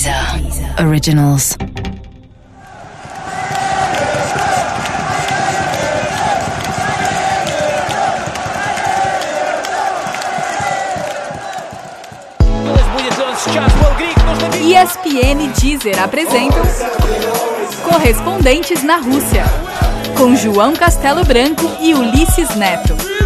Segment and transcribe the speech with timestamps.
[0.00, 1.58] Deezer Originals.
[14.62, 16.62] ESPN Deezer apresentam
[17.84, 19.44] Correspondentes na Rússia,
[20.16, 23.19] com João Castelo Branco e Ulisses Neto.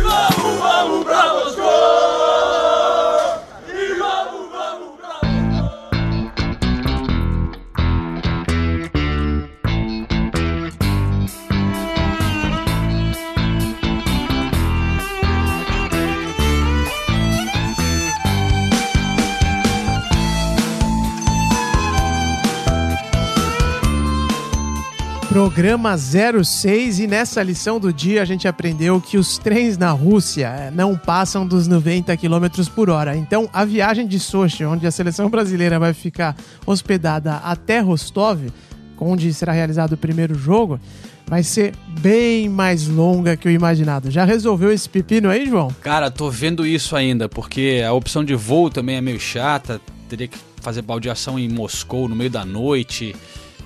[25.34, 30.46] Programa 06 e nessa lição do dia a gente aprendeu que os trens na Rússia
[30.46, 33.16] eh, não passam dos 90 km por hora.
[33.16, 38.46] Então a viagem de Sochi, onde a seleção brasileira vai ficar hospedada até Rostov,
[38.96, 40.78] onde será realizado o primeiro jogo,
[41.26, 44.12] vai ser bem mais longa que o imaginado.
[44.12, 45.74] Já resolveu esse pepino aí, João?
[45.80, 49.80] Cara, tô vendo isso ainda, porque a opção de voo também é meio chata.
[50.08, 53.16] Teria que fazer baldeação em Moscou no meio da noite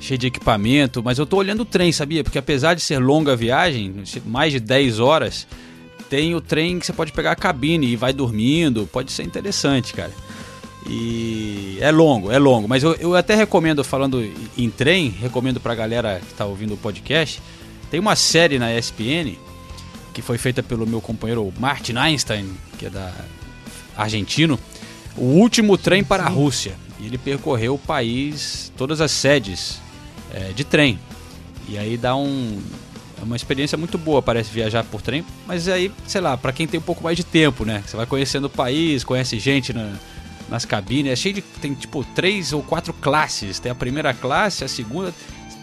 [0.00, 2.22] cheio de equipamento, mas eu tô olhando o trem, sabia?
[2.22, 5.46] Porque apesar de ser longa a viagem, mais de 10 horas,
[6.08, 9.92] tem o trem que você pode pegar a cabine e vai dormindo, pode ser interessante,
[9.92, 10.12] cara.
[10.88, 14.24] E é longo, é longo, mas eu, eu até recomendo, falando
[14.56, 17.42] em trem, recomendo pra galera que tá ouvindo o podcast,
[17.90, 19.36] tem uma série na ESPN
[20.14, 23.12] que foi feita pelo meu companheiro Martin Einstein, que é da
[23.96, 24.58] argentino,
[25.16, 26.74] o último trem para a Rússia.
[27.00, 29.80] E ele percorreu o país, todas as sedes
[30.32, 30.98] é, de trem.
[31.68, 32.60] E aí dá um,
[33.20, 36.66] é uma experiência muito boa, parece viajar por trem, mas aí, sei lá, para quem
[36.66, 37.82] tem um pouco mais de tempo, né?
[37.84, 39.92] Você vai conhecendo o país, conhece gente na,
[40.48, 41.42] nas cabines, é cheio de.
[41.42, 43.58] Tem tipo três ou quatro classes.
[43.58, 45.12] Tem a primeira classe, a segunda,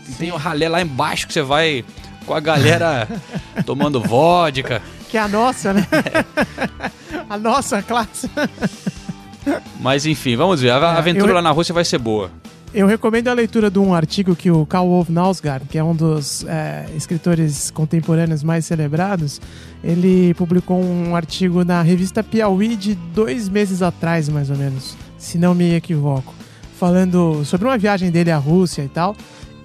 [0.06, 0.14] Sim.
[0.18, 1.84] tem o ralé lá embaixo que você vai
[2.26, 3.08] com a galera
[3.66, 4.81] tomando vodka.
[5.09, 5.88] Que é a nossa, né?
[7.30, 8.30] a nossa classe.
[9.80, 10.72] Mas enfim, vamos ver.
[10.72, 11.36] A é, aventura eu...
[11.36, 12.31] lá na Rússia vai ser boa.
[12.74, 15.96] Eu recomendo a leitura de um artigo que o Karl Ove Nausgaard, que é um
[15.96, 19.40] dos é, escritores contemporâneos mais celebrados,
[19.81, 25.38] ele publicou um artigo na revista Piauí de dois meses atrás, mais ou menos, se
[25.38, 26.34] não me equivoco,
[26.78, 29.16] falando sobre uma viagem dele à Rússia e tal.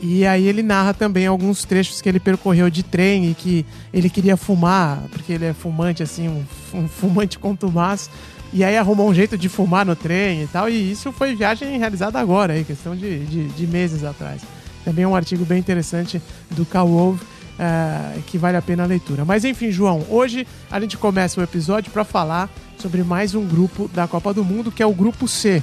[0.02, 4.08] E aí ele narra também alguns trechos que ele percorreu de trem e que ele
[4.08, 8.08] queria fumar, porque ele é fumante, assim, um, um fumante contumaz.
[8.52, 10.68] E aí arrumou um jeito de fumar no trem e tal.
[10.70, 14.40] E isso foi viagem realizada agora, aí, questão de, de, de meses atrás.
[14.84, 19.24] Também é um artigo bem interessante do Wolf, uh, que vale a pena a leitura.
[19.24, 23.88] Mas enfim, João, hoje a gente começa o episódio para falar sobre mais um grupo
[23.92, 25.62] da Copa do Mundo, que é o Grupo C.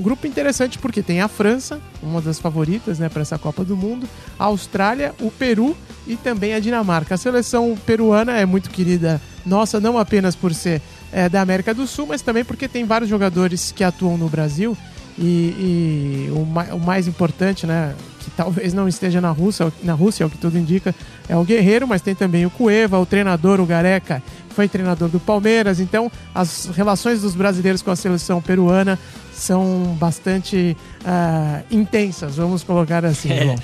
[0.00, 3.76] Um grupo interessante porque tem a França, uma das favoritas né, para essa Copa do
[3.76, 7.16] Mundo, a Austrália, o Peru e também a Dinamarca.
[7.16, 10.80] A seleção peruana é muito querida nossa, não apenas por ser
[11.12, 14.74] é, da América do Sul, mas também porque tem vários jogadores que atuam no Brasil.
[15.22, 19.92] E, e o, ma o, mais importante, né, que talvez não esteja na Rússia, na
[19.92, 20.94] Rússia, é o que tudo indica,
[21.28, 25.20] é o Guerreiro, mas tem também o Cueva, o treinador, o Gareca, foi treinador do
[25.20, 25.78] Palmeiras.
[25.78, 28.98] Então, as relações dos brasileiros com a seleção peruana
[29.34, 33.30] são bastante uh, intensas, vamos colocar assim.
[33.30, 33.56] É,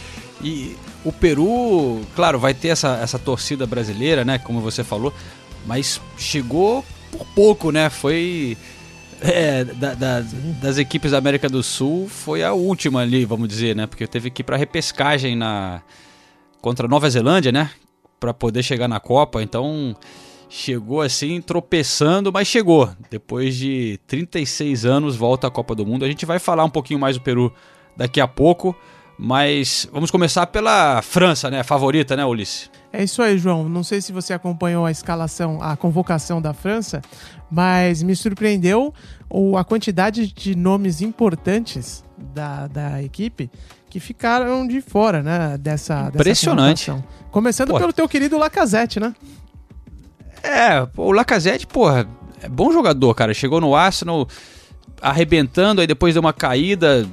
[0.42, 5.12] e o Peru, claro, vai ter essa, essa torcida brasileira, né, como você falou,
[5.66, 7.88] mas chegou por pouco, né?
[7.90, 8.56] Foi.
[9.20, 10.24] É, da, da,
[10.60, 13.86] das equipes da América do Sul foi a última ali, vamos dizer, né?
[13.86, 15.82] Porque teve que ir para repescagem na
[16.60, 17.70] contra a Nova Zelândia, né?
[18.20, 19.42] Para poder chegar na Copa.
[19.42, 19.96] Então
[20.48, 22.90] chegou assim tropeçando, mas chegou.
[23.10, 26.04] Depois de 36 anos volta à Copa do Mundo.
[26.04, 27.52] A gente vai falar um pouquinho mais do Peru
[27.96, 28.76] daqui a pouco.
[29.18, 31.62] Mas vamos começar pela França, né?
[31.62, 32.70] Favorita, né, Ulisses?
[32.92, 33.68] É isso aí, João.
[33.68, 37.00] Não sei se você acompanhou a escalação, a convocação da França,
[37.50, 38.92] mas me surpreendeu
[39.58, 43.50] a quantidade de nomes importantes da, da equipe
[43.88, 45.56] que ficaram de fora, né?
[45.58, 46.90] Dessa, Impressionante.
[46.90, 47.78] Dessa Começando Pô.
[47.78, 49.14] pelo teu querido Lacazette, né?
[50.42, 52.08] É, o Lacazette, porra,
[52.42, 53.34] é bom jogador, cara.
[53.34, 54.28] Chegou no Arsenal
[55.00, 57.06] arrebentando, aí depois deu uma caída,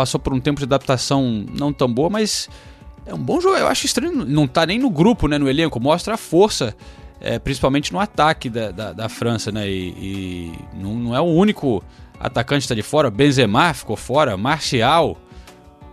[0.00, 2.48] passou por um tempo de adaptação não tão boa, mas
[3.04, 3.54] é um bom jogo.
[3.56, 5.78] Eu acho estranho não tá nem no grupo, né, no elenco.
[5.78, 6.74] Mostra a força,
[7.20, 9.68] é, principalmente no ataque da, da, da França, né?
[9.68, 11.84] E, e não, não, é o único
[12.18, 13.10] atacante que tá de fora.
[13.10, 15.18] Benzema ficou fora, Marcial.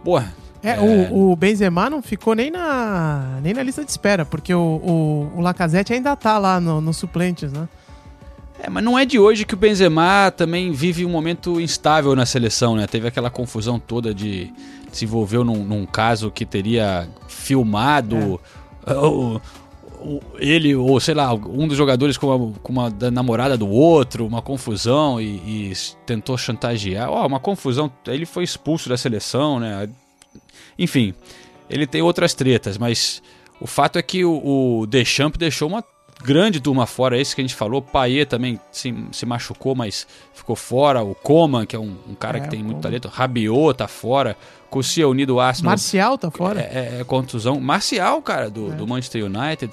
[0.05, 0.33] Porra.
[0.63, 0.79] É, é...
[0.79, 5.37] O, o, Benzema não ficou nem na, nem na lista de espera, porque o, o,
[5.37, 7.67] o Lacazette ainda tá lá no, no suplentes, né?
[8.59, 12.25] É, mas não é de hoje que o Benzema também vive um momento instável na
[12.25, 12.87] seleção, né?
[12.87, 14.51] Teve aquela confusão toda de
[14.91, 18.39] se envolveu num, num caso que teria filmado
[18.85, 18.93] é.
[18.93, 19.41] o,
[19.99, 24.25] o, ele, ou sei lá, um dos jogadores com uma, com uma namorada do outro,
[24.25, 25.73] uma confusão e, e
[26.05, 27.09] tentou chantagear.
[27.09, 27.91] Ó, oh, uma confusão.
[28.07, 29.89] Ele foi expulso da seleção, né?
[30.79, 31.13] Enfim,
[31.69, 33.21] ele tem outras tretas, mas
[33.59, 35.83] o fato é que o, o Deschamps deixou uma
[36.23, 37.81] grande turma fora, esse que a gente falou.
[37.81, 41.03] Paê também se, se machucou, mas ficou fora.
[41.03, 43.07] O Coman, que é um, um cara é, que tem muito talento.
[43.07, 44.37] Rabiot tá fora.
[44.69, 45.71] Cossiel unido Arsenal.
[45.71, 46.61] Marcial tá fora.
[46.61, 47.59] É, é, é contusão.
[47.59, 48.75] Marcial, cara, do, é.
[48.75, 49.71] do Manchester United.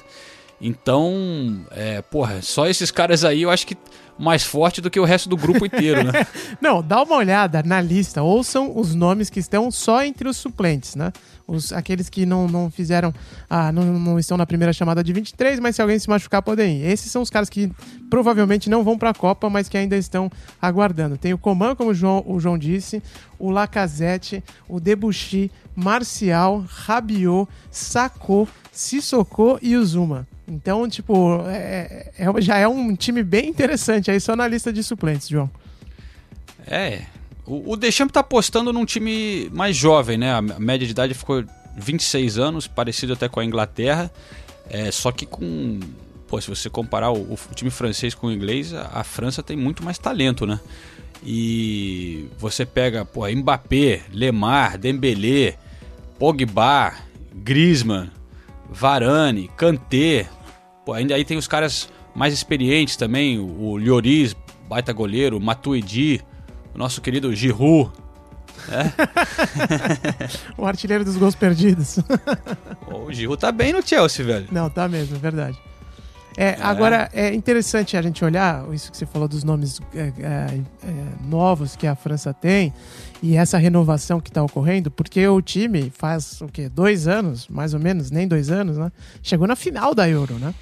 [0.61, 3.77] Então, é, porra, só esses caras aí eu acho que
[4.19, 6.27] mais forte do que o resto do grupo inteiro, né?
[6.61, 10.95] Não, dá uma olhada na lista, ouçam os nomes que estão só entre os suplentes,
[10.95, 11.13] né?
[11.47, 13.13] Os, aqueles que não, não fizeram,
[13.51, 16.79] ah, não, não estão na primeira chamada de 23, mas se alguém se machucar, podem
[16.79, 16.87] ir.
[16.91, 17.71] Esses são os caras que
[18.09, 20.31] provavelmente não vão para a Copa, mas que ainda estão
[20.61, 21.19] aguardando.
[21.19, 23.03] Tem o Coman, como o João, o João disse,
[23.39, 30.27] o Lacazette, o Debuchy, Marcial, Rabiot, Sacco, Sissoko e o Zuma.
[30.47, 34.73] Então, tipo, é, é, é, já é um time bem interessante aí só na lista
[34.73, 35.51] de suplentes, João.
[36.67, 37.03] É.
[37.47, 40.33] O, o Deschamps tá apostando num time mais jovem, né?
[40.33, 41.45] A média de idade ficou
[41.77, 44.11] 26 anos, parecido até com a Inglaterra.
[44.69, 45.81] É, só que com.
[46.29, 49.57] Pô, se você comparar o, o time francês com o inglês, a, a, França tem
[49.57, 50.59] muito mais talento, né?
[51.23, 55.57] E você pega, pô, Mbappé, Lemar, Dembélé,
[56.19, 56.95] Pogba,
[57.35, 58.11] Griezmann,
[58.71, 60.29] Varane, Kanté.
[60.85, 64.37] Pô, ainda aí tem os caras mais experientes também, o, o Lloris,
[64.69, 66.21] baita goleiro, Matuidi,
[66.75, 67.91] o nosso querido Giroud.
[68.69, 68.85] É?
[70.57, 71.99] o artilheiro dos gols perdidos.
[72.87, 74.49] o Giroud tá bem no Chelsea, velho.
[74.51, 75.59] Não, tá mesmo, é verdade.
[76.37, 80.01] É, é, Agora, é interessante a gente olhar isso que você falou dos nomes é,
[80.01, 80.95] é, é
[81.29, 82.73] novos que a França tem
[83.23, 86.69] e essa renovação que está ocorrendo, porque o time faz o quê?
[86.69, 88.91] Dois anos, mais ou menos, nem dois anos, né?
[89.23, 90.53] Chegou na final da Euro, né?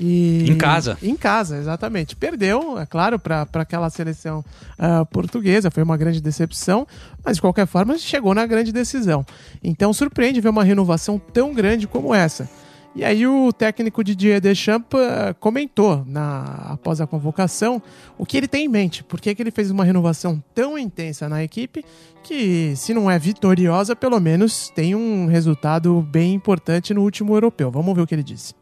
[0.00, 0.98] E, em casa.
[1.02, 2.16] Em casa, exatamente.
[2.16, 4.44] Perdeu, é claro, para aquela seleção
[4.78, 6.86] uh, portuguesa, foi uma grande decepção,
[7.24, 9.24] mas de qualquer forma chegou na grande decisão.
[9.62, 12.48] Então surpreende ver uma renovação tão grande como essa.
[12.96, 17.82] E aí o técnico Didier Deschamps uh, comentou na, após a convocação
[18.16, 21.42] o que ele tem em mente, por que ele fez uma renovação tão intensa na
[21.42, 21.84] equipe
[22.22, 27.68] que, se não é vitoriosa, pelo menos tem um resultado bem importante no último europeu.
[27.68, 28.54] Vamos ver o que ele disse.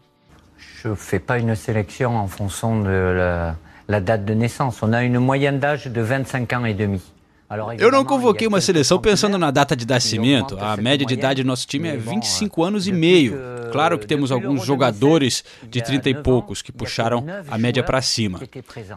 [0.82, 3.56] Je ne fais pas une sélection en fonction de la,
[3.86, 4.82] la date de naissance.
[4.82, 7.00] On a une moyenne d'âge de 25 ans et demi.
[7.78, 10.56] Eu não convoquei uma seleção pensando na data de nascimento.
[10.58, 13.38] A média de idade do nosso time é 25 anos e meio.
[13.72, 18.40] Claro que temos alguns jogadores de 30 e poucos que puxaram a média para cima.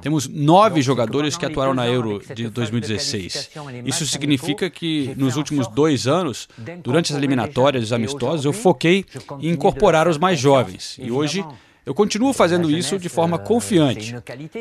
[0.01, 3.51] Temos nove jogadores que atuaram na Euro de 2016.
[3.85, 6.47] Isso significa que nos últimos dois anos,
[6.83, 9.05] durante as eliminatórias e os amistosos, eu foquei
[9.39, 10.97] em incorporar os mais jovens.
[10.99, 11.43] E hoje
[11.85, 14.15] eu continuo fazendo isso de forma confiante.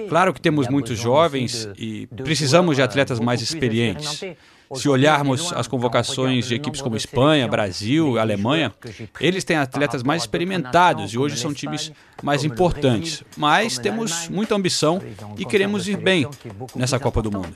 [0.08, 4.20] Claro que temos muitos jovens e precisamos de atletas mais experientes.
[4.76, 8.72] Se olharmos as convocações de equipes como Espanha, Brasil, Alemanha,
[9.20, 11.92] eles têm atletas mais experimentados e hoje são times
[12.22, 13.22] mais importantes.
[13.36, 15.00] Mas temos muita ambição
[15.38, 16.26] e queremos ir bem
[16.74, 17.54] nessa Copa do Mundo.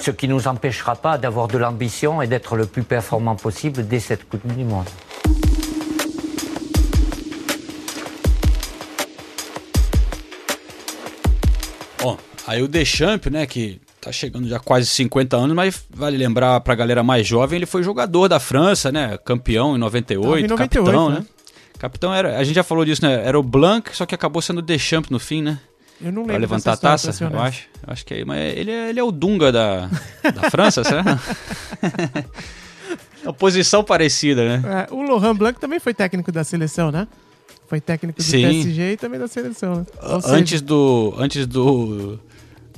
[0.00, 4.00] Ce qui nous empêchera pas d'avoir de l'ambition et d'être le plus performant possible dès
[4.00, 4.88] cette Coupe du Monde.
[11.98, 16.60] Bom, aí o Deschamps, né, que tá chegando já quase 50 anos, mas vale lembrar
[16.60, 20.84] pra galera mais jovem, ele foi jogador da França, né, campeão em 98, em 98
[20.84, 21.18] capitão, né?
[21.20, 21.26] né?
[21.78, 24.58] Capitão era, a gente já falou disso, né, era o Blanc, só que acabou sendo
[24.58, 25.58] o Deschamps no fim, né?
[26.00, 27.68] Eu não lembro pra levantar a taça, eu acho.
[27.86, 29.90] Eu acho que é, mas ele é, ele é o Dunga da,
[30.34, 31.02] da França, será?
[33.22, 34.88] Uma posição parecida, né?
[34.88, 37.06] É, o Laurent Blanc também foi técnico da seleção, né?
[37.68, 38.42] Foi técnico do Sim.
[38.42, 39.76] PSG e também da seleção.
[39.76, 39.86] Né?
[40.24, 41.14] Antes do.
[41.18, 42.18] Antes do.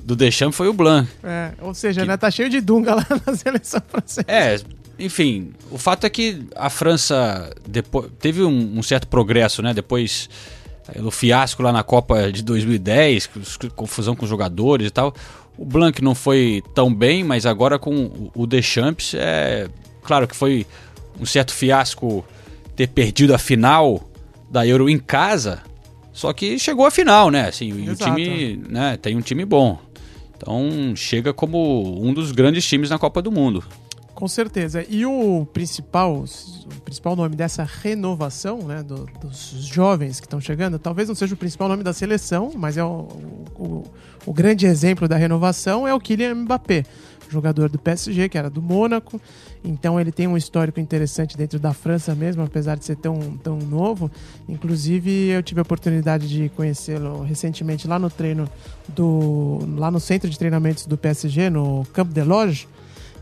[0.04, 1.08] Do Deschamps foi o Blanc.
[1.22, 2.08] É, ou seja, que...
[2.08, 4.24] né, tá cheio de Dunga lá na seleção francesa.
[4.28, 4.58] É,
[4.98, 9.72] enfim, o fato é que a França depois, teve um, um certo progresso, né?
[9.72, 10.28] Depois
[10.96, 13.30] do fiasco lá na Copa de 2010,
[13.74, 15.14] confusão com os jogadores e tal.
[15.56, 19.68] O Blanc não foi tão bem, mas agora com o Deschamps, é
[20.02, 20.66] claro que foi
[21.20, 22.24] um certo fiasco
[22.74, 24.02] ter perdido a final
[24.50, 25.62] da Euro em casa,
[26.12, 27.48] só que chegou à final, né?
[27.48, 29.78] Assim, o time né, tem um time bom.
[30.42, 33.62] Então chega como um dos grandes times na Copa do Mundo.
[34.12, 34.84] Com certeza.
[34.88, 40.78] E o principal, o principal nome dessa renovação, né, do, dos jovens que estão chegando,
[40.78, 43.08] talvez não seja o principal nome da seleção, mas é o,
[43.56, 43.84] o,
[44.26, 46.84] o grande exemplo da renovação é o Kylian Mbappé,
[47.32, 49.20] jogador do PSG, que era do Mônaco.
[49.64, 53.58] Então ele tem um histórico interessante dentro da França mesmo, apesar de ser tão, tão
[53.58, 54.10] novo.
[54.48, 58.48] Inclusive eu tive a oportunidade de conhecê-lo recentemente lá no treino
[58.88, 62.68] do lá no centro de treinamentos do PSG, no Camp de Loge.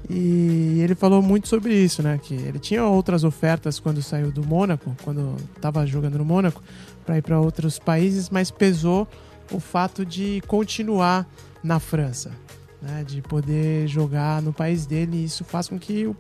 [0.09, 2.19] E ele falou muito sobre isso, né?
[2.23, 6.62] Que ele tinha outras ofertas quando saiu do Mônaco, quando estava jogando no Mônaco,
[7.05, 9.07] para ir para outros países, mas pesou
[9.52, 11.29] o fato de continuar
[11.62, 12.31] na França
[12.81, 15.19] né, de poder jogar no país dele.
[15.19, 16.17] E isso faz com que o,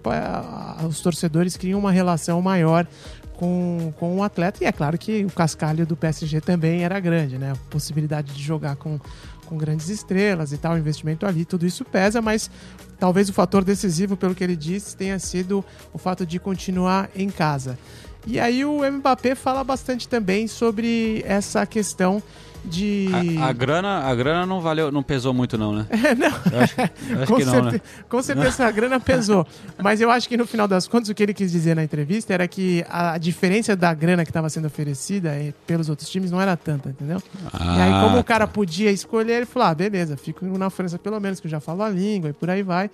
[0.88, 2.86] os torcedores criem uma relação maior
[3.34, 4.62] com, com o atleta.
[4.62, 7.52] E é claro que o cascalho do PSG também era grande, né?
[7.52, 9.00] A possibilidade de jogar com,
[9.46, 12.50] com grandes estrelas e tal, investimento ali, tudo isso pesa, mas
[12.98, 17.30] talvez o fator decisivo, pelo que ele disse, tenha sido o fato de continuar em
[17.30, 17.78] casa.
[18.26, 22.22] E aí o Mbappé fala bastante também sobre essa questão
[22.64, 23.08] de.
[23.38, 25.86] A, a, grana, a grana não valeu, não pesou muito, não, né?
[26.00, 26.28] É, não.
[26.28, 27.80] Eu acho, eu acho com, não, né?
[28.08, 29.46] com certeza a grana pesou.
[29.82, 32.32] Mas eu acho que no final das contas, o que ele quis dizer na entrevista
[32.32, 36.40] era que a diferença da grana que estava sendo oferecida eh, pelos outros times não
[36.40, 37.22] era tanta, entendeu?
[37.52, 38.52] Ah, e aí, como o cara tá.
[38.52, 41.82] podia escolher, ele falou: ah, beleza, fico na França pelo menos, que eu já falo
[41.82, 42.90] a língua e por aí vai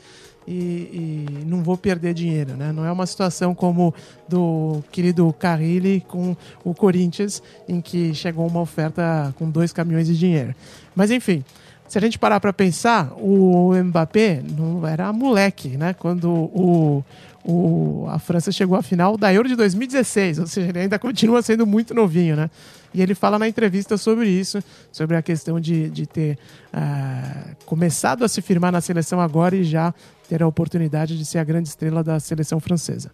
[0.47, 2.73] e, e, não vou perder dinheiro, né?
[2.73, 3.95] Não é uma situação como
[4.29, 10.17] do querido Carrilli com o Corinthians, em que chegou uma oferta com dois caminhões de
[10.17, 10.55] dinheiro.
[10.95, 11.45] Mas enfim,
[11.89, 15.95] se a gente parar para pensar, o Mbappé não era moleque, né?
[15.95, 17.05] Quando o,
[17.45, 21.41] o, a França chegou à final da Euro de 2016, ou seja, ele ainda continua
[21.43, 22.51] sendo muito novinho, né?
[22.93, 24.59] E ele fala na entrevista sobre isso,
[24.91, 26.39] sobre a questão de, de ter
[26.75, 29.95] uh, começado a se firmar na seleção agora e já
[30.29, 33.11] ter a oportunidade de ser a grande estrela da seleção francesa.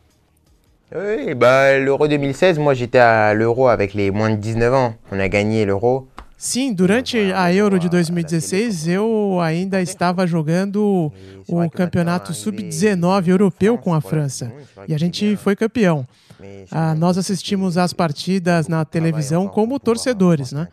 [0.95, 4.95] Oui, bah, l'Euro 2016, moi j'étais à l'Euro avec les moins de 19 ans.
[5.11, 6.07] On a gagné l'Euro.
[6.37, 11.12] Sim, durante a Euro de 2016 eu ainda estava jogando
[11.47, 14.52] o campeonato sub-19 europeu com a França
[14.88, 16.04] e a gente foi campeão.
[16.70, 20.68] Ah, nós assistimos às partidas na televisão como torcedores, né?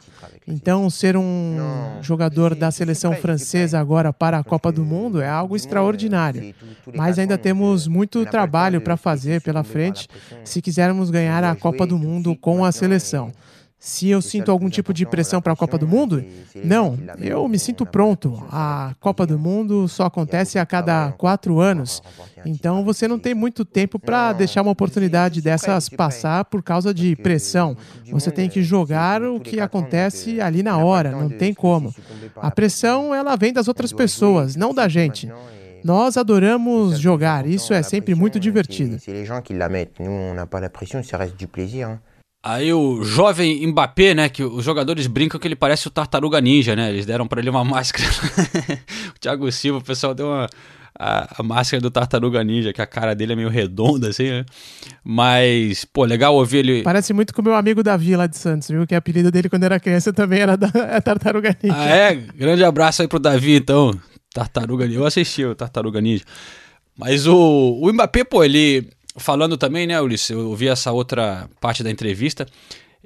[0.48, 1.58] Então, ser um
[2.02, 6.54] jogador da seleção francesa agora para a Copa do Mundo é algo extraordinário.
[6.94, 10.08] Mas ainda temos muito trabalho para fazer pela frente
[10.44, 13.32] se quisermos ganhar a Copa do Mundo com a seleção.
[13.80, 16.22] Se eu sinto algum tipo de pressão para a Copa do Mundo?
[16.54, 18.44] Não, eu me sinto pronto.
[18.52, 22.04] A Copa do Mundo só acontece a cada quatro anos.
[22.46, 27.16] Então você não tem muito tempo para deixar uma oportunidade dessas passar por causa de
[27.16, 27.78] pressão.
[28.12, 31.96] Você tem que jogar o que acontece ali na hora, não tem como.
[32.36, 35.32] A pressão ela vem das outras pessoas, não da gente.
[35.82, 39.00] Nós adoramos jogar, isso é sempre muito divertido.
[39.00, 41.48] Se les gens qui la mettent, nous on n'a pas la pression, ça reste du
[41.48, 41.98] plaisir.
[42.42, 46.74] Aí o jovem Mbappé, né, que os jogadores brincam que ele parece o Tartaruga Ninja,
[46.74, 46.90] né?
[46.90, 48.08] Eles deram para ele uma máscara.
[49.14, 50.48] o Thiago Silva, o pessoal deu uma
[50.98, 54.46] a, a, máscara do Tartaruga Ninja, que a cara dele é meio redonda, assim, né?
[55.04, 56.84] Mas, pô, legal ouvir ele.
[56.84, 58.88] Parece muito com o meu amigo Davi lá de Santos, viu?
[58.88, 61.76] Que o apelido dele quando era criança também era da, é Tartaruga Ninja.
[61.78, 62.16] Ah, é?
[62.16, 63.98] Grande abraço aí pro Davi, então.
[64.34, 65.00] Tartaruga Ninja.
[65.00, 66.24] Eu assisti o Tartaruga Ninja.
[66.98, 71.84] Mas o, o Mbappé, pô, ele falando também, né, Ulisses, eu ouvi essa outra parte
[71.84, 72.46] da entrevista,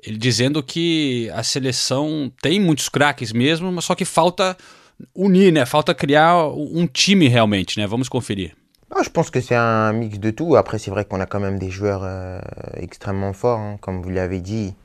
[0.02, 4.58] ele dizendo que a seleção tem muitos craques mesmo, mas só que falta
[5.16, 5.66] unir, né?
[5.66, 7.88] Falta criar um time realmente, né?
[7.88, 8.54] Vamos conferir.
[8.92, 10.56] Ah, je pense que c'est un mix de tout.
[10.56, 12.40] Après, c'est vrai qu'on a quand même des joueurs euh,
[12.76, 14.76] extrêmement forts, hein, comme vous l'avez dit.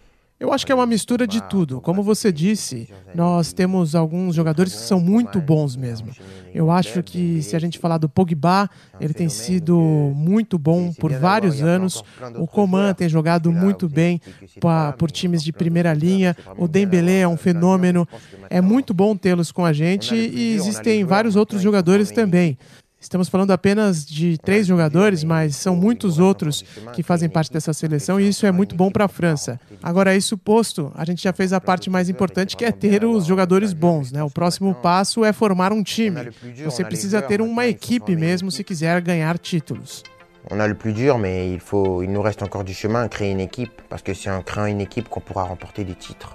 [0.40, 1.80] Eu acho que é uma mistura de tudo.
[1.80, 6.12] Como você disse, nós temos alguns jogadores que são muito bons mesmo.
[6.54, 9.76] Eu acho que se a gente falar do Pogba, ele tem sido
[10.14, 12.04] muito bom por vários anos.
[12.36, 14.20] O Coman tem jogado muito bem
[14.96, 16.36] por times de primeira linha.
[16.56, 18.06] O Dembélé é um fenômeno.
[18.48, 22.56] É muito bom tê-los com a gente e existem vários outros jogadores também.
[23.00, 28.18] Estamos falando apenas de três jogadores, mas são muitos outros que fazem parte dessa seleção
[28.18, 29.60] e isso é muito bom para a França.
[29.80, 33.24] Agora, isso posto, a gente já fez a parte mais importante que é ter os
[33.24, 34.10] jogadores bons.
[34.10, 34.22] Né?
[34.22, 36.30] O próximo passo é formar um time.
[36.64, 40.02] Você precisa ter uma equipe mesmo se quiser ganhar títulos.
[40.50, 43.08] On a le plus dur, mais il, faut, il nous reste encore du chemin à
[43.08, 46.32] créer une équipe, parce que c'est en créant une équipe qu'on pourra remporter des titres.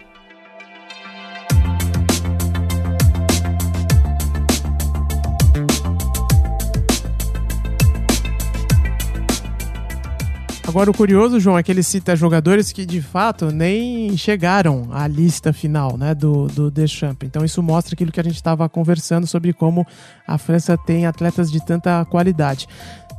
[10.73, 15.05] Agora, o curioso, João, é que ele cita jogadores que de fato nem chegaram à
[15.07, 17.27] lista final né, do, do Deschamps.
[17.27, 19.85] Então, isso mostra aquilo que a gente estava conversando sobre como
[20.25, 22.67] a França tem atletas de tanta qualidade.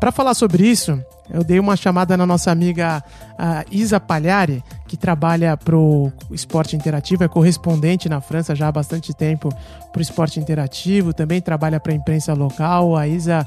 [0.00, 3.02] Para falar sobre isso, eu dei uma chamada na nossa amiga
[3.70, 9.48] Isa Palhari, que trabalha pro esporte interativo, é correspondente na França já há bastante tempo
[9.92, 12.96] pro esporte interativo, também trabalha para a imprensa local.
[12.96, 13.46] A Isa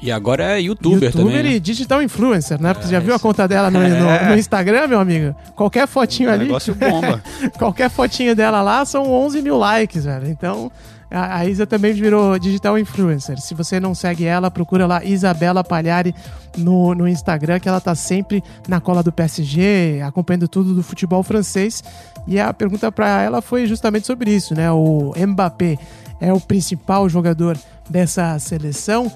[0.00, 1.26] e agora é youtuber, YouTuber também.
[1.26, 1.56] YouTuber né?
[1.56, 2.72] e digital influencer, né?
[2.72, 5.34] Porque você já viu a conta dela no, no, no Instagram, meu amigo?
[5.56, 6.44] Qualquer fotinho o ali.
[6.44, 7.20] negócio bomba.
[7.58, 10.28] qualquer fotinho dela lá são 11 mil likes, velho.
[10.28, 10.70] Então,
[11.10, 13.40] a, a Isa também virou digital influencer.
[13.40, 16.14] Se você não segue ela, procura lá Isabela Palhari
[16.56, 21.22] no, no Instagram, que ela tá sempre na cola do PSG, acompanhando tudo do futebol
[21.22, 21.82] francês.
[22.26, 24.70] E a pergunta para ela foi justamente sobre isso, né?
[24.70, 25.78] O Mbappé
[26.20, 27.56] é o principal jogador
[27.88, 29.10] dessa seleção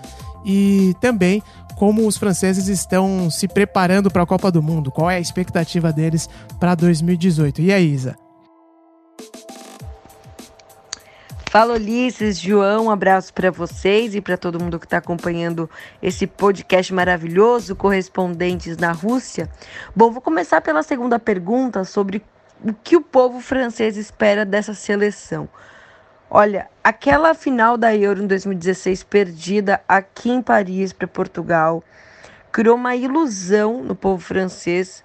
[0.45, 1.43] e também
[1.77, 5.93] como os franceses estão se preparando para a Copa do Mundo, qual é a expectativa
[5.93, 6.29] deles
[6.61, 7.61] para 2018.
[7.61, 8.17] E aí, Isa?
[11.53, 15.69] Fala Ulisses, João, um abraço para vocês e para todo mundo que está acompanhando
[16.03, 19.51] esse podcast maravilhoso, Correspondentes na Rússia.
[19.95, 22.25] Bom, vou começar pela segunda pergunta sobre
[22.65, 25.47] o que o povo francês espera dessa seleção.
[26.31, 31.85] Olha, aquela final da Euro em 2016 perdida aqui em Paris para Portugal
[32.51, 35.05] criou uma ilusão no povo francês.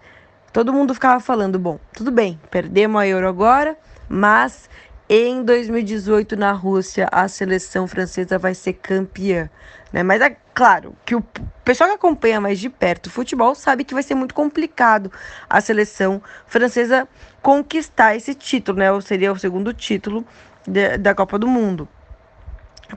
[0.53, 3.77] Todo mundo ficava falando: bom, tudo bem, perdemos a Euro agora,
[4.07, 4.69] mas
[5.09, 9.49] em 2018 na Rússia a seleção francesa vai ser campeã.
[9.91, 10.03] Né?
[10.03, 11.23] Mas é claro que o
[11.63, 15.11] pessoal que acompanha mais de perto o futebol sabe que vai ser muito complicado
[15.49, 17.07] a seleção francesa
[17.41, 18.91] conquistar esse título, né?
[18.91, 20.25] Ou seria o segundo título
[20.67, 21.87] de, da Copa do Mundo.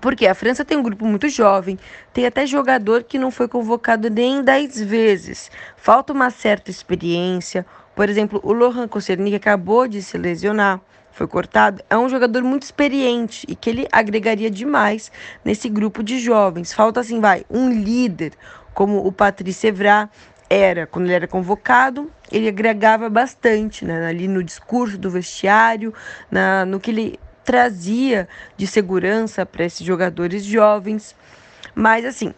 [0.00, 1.79] Porque a França tem um grupo muito jovem,
[2.12, 5.50] tem até jogador que não foi convocado nem 10 vezes.
[5.76, 7.67] Falta uma certa experiência.
[7.95, 10.81] Por exemplo, o Laurent Koscielny, acabou de se lesionar,
[11.12, 15.11] foi cortado, é um jogador muito experiente e que ele agregaria demais
[15.45, 16.73] nesse grupo de jovens.
[16.73, 18.33] Falta assim, vai, um líder,
[18.73, 20.09] como o Patrice Evra
[20.49, 25.93] era, quando ele era convocado, ele agregava bastante, né, ali no discurso do vestiário,
[26.31, 31.14] na, no que ele trazia de segurança para esses jogadores jovens.
[31.75, 32.35] Mas assim,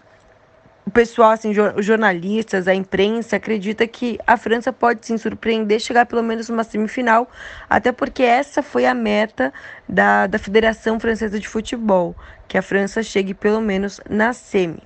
[0.85, 6.07] o pessoal, assim, os jornalistas, a imprensa acredita que a França pode sim surpreender, chegar
[6.07, 7.31] pelo menos numa semifinal,
[7.71, 9.53] até porque essa foi a meta
[9.89, 12.17] da, da Federação Francesa de Futebol,
[12.49, 14.83] que a França chegue pelo menos na semi.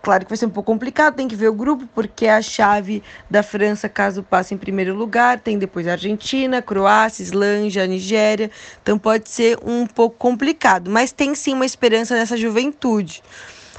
[0.00, 3.02] Claro que vai ser um pouco complicado, tem que ver o grupo, porque a chave
[3.30, 8.50] da França, caso passe em primeiro lugar, tem depois a Argentina, Croácia, Islândia, Nigéria.
[8.82, 13.22] Então pode ser um pouco complicado, mas tem sim uma esperança nessa juventude.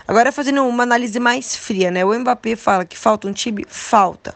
[0.07, 2.05] Agora, fazendo uma análise mais fria, né?
[2.05, 3.65] O Mbappé fala que falta um time?
[3.67, 4.35] Falta.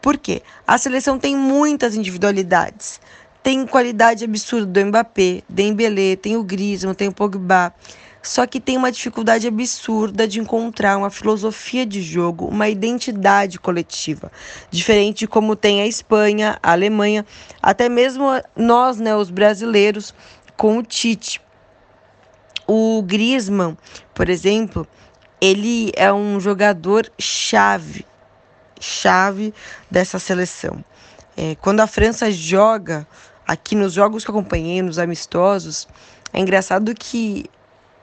[0.00, 0.42] Por quê?
[0.66, 3.00] A seleção tem muitas individualidades.
[3.42, 7.74] Tem qualidade absurda do Mbappé, Dembélé, tem o Griezmann, tem o Pogba
[8.22, 14.30] só que tem uma dificuldade absurda de encontrar uma filosofia de jogo, uma identidade coletiva,
[14.70, 17.24] diferente de como tem a Espanha, a Alemanha,
[17.62, 20.14] até mesmo nós, né, os brasileiros,
[20.56, 21.40] com o Tite.
[22.66, 23.76] O Griezmann,
[24.14, 24.86] por exemplo,
[25.40, 28.04] ele é um jogador chave,
[28.78, 29.54] chave
[29.90, 30.84] dessa seleção.
[31.36, 33.06] É, quando a França joga,
[33.46, 35.88] aqui nos jogos que acompanhei, nos amistosos,
[36.32, 37.46] é engraçado que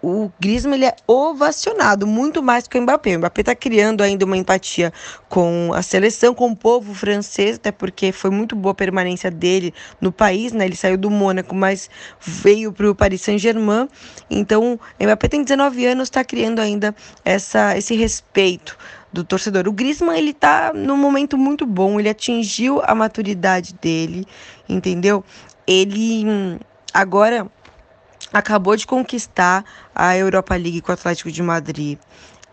[0.07, 3.15] o Griezmann ele é ovacionado muito mais que o Mbappé.
[3.15, 4.93] O Mbappé está criando ainda uma empatia
[5.27, 9.73] com a seleção, com o povo francês, até porque foi muito boa a permanência dele
[9.99, 10.65] no país, né?
[10.65, 11.89] Ele saiu do Mônaco, mas
[12.19, 13.87] veio para o Paris Saint-Germain.
[14.29, 18.77] Então, o Mbappé tem 19 anos, está criando ainda essa, esse respeito
[19.11, 19.67] do torcedor.
[19.67, 24.25] O Griezmann ele está num momento muito bom, ele atingiu a maturidade dele,
[24.67, 25.23] entendeu?
[25.65, 26.59] Ele hum,
[26.93, 27.47] agora
[28.31, 29.63] acabou de conquistar
[29.93, 31.97] a Europa League com o Atlético de Madrid.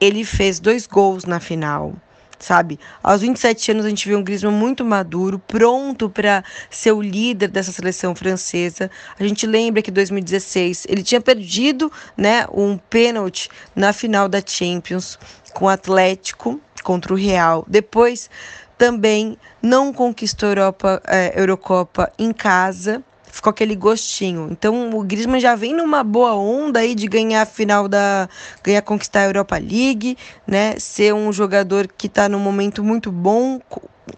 [0.00, 1.94] Ele fez dois gols na final,
[2.38, 2.78] sabe?
[3.02, 7.48] Aos 27 anos a gente viu um Griezmann muito maduro, pronto para ser o líder
[7.48, 8.90] dessa seleção francesa.
[9.18, 14.42] A gente lembra que em 2016 ele tinha perdido, né, um pênalti na final da
[14.44, 15.18] Champions
[15.52, 17.64] com o Atlético contra o Real.
[17.68, 18.28] Depois
[18.76, 23.02] também não conquistou a Europa, é, Eurocopa em casa
[23.34, 24.48] ficou aquele gostinho.
[24.50, 28.28] Então o Griezmann já vem numa boa onda aí de ganhar a final da
[28.62, 30.16] ganhar conquistar a Europa League,
[30.46, 30.78] né?
[30.78, 33.60] Ser um jogador que está num momento muito bom,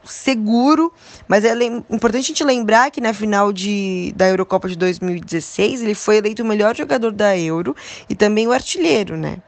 [0.05, 0.93] seguro,
[1.27, 1.55] mas é
[1.91, 6.43] importante a gente lembrar que na final de, da Eurocopa de 2016 ele foi eleito
[6.43, 7.75] o melhor jogador da Euro
[8.11, 9.39] e também o artilheiro, né?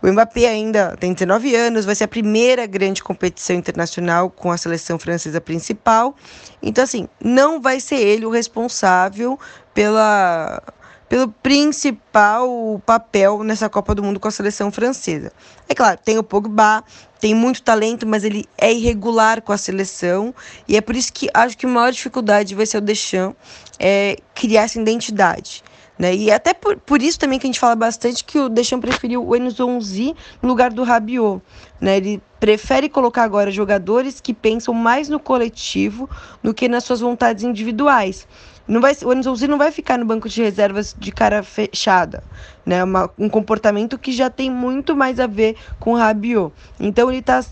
[0.00, 4.56] O Mbappé ainda tem 19 anos, vai ser a primeira grande competição internacional com a
[4.56, 6.14] seleção francesa principal.
[6.62, 9.38] Então, assim, não vai ser ele o responsável
[9.74, 10.62] pela,
[11.08, 15.32] pelo principal papel nessa Copa do Mundo com a seleção francesa.
[15.68, 16.84] É claro, tem o Pogba,
[17.18, 20.32] tem muito talento, mas ele é irregular com a seleção
[20.68, 23.36] e é por isso que acho que a maior dificuldade vai ser o Deschamps
[23.80, 25.64] é, criar essa identidade.
[25.98, 26.14] Né?
[26.14, 29.26] E até por, por isso também que a gente fala bastante que o Deschamps preferiu
[29.26, 31.42] o Enzonzi no lugar do Rabiot.
[31.80, 31.96] Né?
[31.96, 36.08] Ele prefere colocar agora jogadores que pensam mais no coletivo
[36.42, 38.28] do que nas suas vontades individuais.
[38.66, 42.22] Não vai, o Enzonzi não vai ficar no banco de reservas de cara fechada.
[42.64, 42.84] Né?
[42.84, 46.52] Uma, um comportamento que já tem muito mais a ver com o Rabiot.
[46.78, 47.42] Então ele está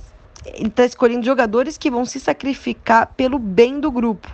[0.55, 4.31] ele tá escolhendo jogadores que vão se sacrificar pelo bem do grupo.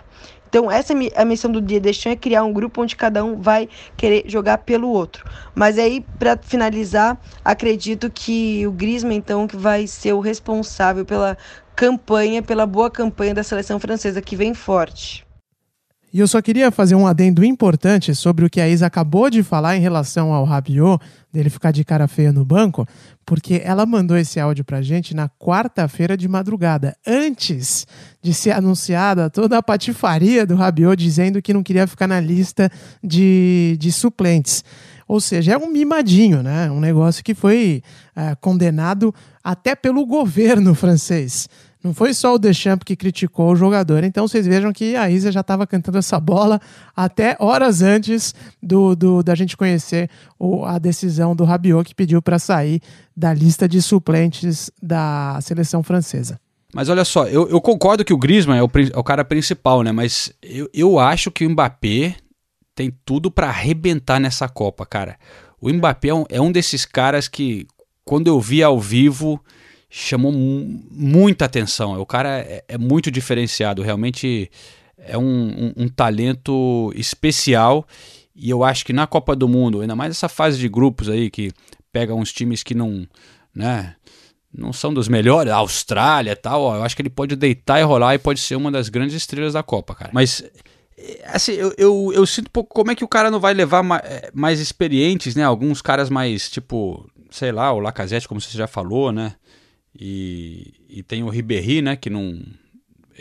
[0.53, 3.41] Então, essa é a missão do Dia Deschamps é criar um grupo onde cada um
[3.41, 5.25] vai querer jogar pelo outro.
[5.55, 11.35] Mas aí, para finalizar, acredito que o Griezmann, então, que vai ser o responsável pela
[11.75, 15.22] campanha, pela boa campanha da seleção francesa, que vem forte.
[16.13, 19.41] E eu só queria fazer um adendo importante sobre o que a Isa acabou de
[19.41, 22.87] falar em relação ao Rabiot, dele ficar de cara feia no banco,
[23.25, 27.87] porque ela mandou esse áudio pra gente na quarta-feira de madrugada, antes
[28.21, 32.69] de ser anunciada toda a patifaria do Rabiot dizendo que não queria ficar na lista
[33.03, 34.63] de, de suplentes.
[35.07, 36.69] Ou seja, é um mimadinho, né?
[36.69, 37.81] Um negócio que foi
[38.15, 41.49] é, condenado até pelo governo francês.
[41.83, 44.05] Não foi só o Deschamps que criticou o jogador.
[44.05, 46.61] Então vocês vejam que a Isa já estava cantando essa bola
[46.95, 52.21] até horas antes do, do da gente conhecer o, a decisão do Rabiot que pediu
[52.21, 52.81] para sair
[53.15, 56.39] da lista de suplentes da seleção francesa.
[56.73, 59.83] Mas olha só, eu, eu concordo que o Griezmann é o, é o cara principal,
[59.83, 59.91] né?
[59.91, 62.15] Mas eu, eu acho que o Mbappé
[62.73, 65.17] tem tudo para arrebentar nessa Copa, cara.
[65.61, 67.67] O Mbappé é um, é um desses caras que,
[68.03, 69.39] quando eu vi ao vivo,
[69.95, 72.01] chamou muita atenção.
[72.01, 74.49] O cara é, é muito diferenciado, realmente
[74.97, 77.85] é um, um, um, talento especial.
[78.35, 81.29] E eu acho que na Copa do Mundo, ainda mais essa fase de grupos aí,
[81.29, 81.51] que
[81.91, 83.07] pega uns times que não,
[83.53, 83.95] né,
[84.51, 87.79] não são dos melhores, a Austrália e tal, ó, eu acho que ele pode deitar
[87.79, 90.09] e rolar e pode ser uma das grandes estrelas da Copa, cara.
[90.11, 90.43] Mas
[91.25, 93.83] assim, eu, eu, eu sinto um pouco como é que o cara não vai levar
[93.83, 95.43] mais, eh, mais experientes, né?
[95.43, 99.35] Alguns caras mais, tipo, sei lá, o Lacazette, como você já falou, né?
[99.99, 102.41] E, e tem o Ribéry, né, que não...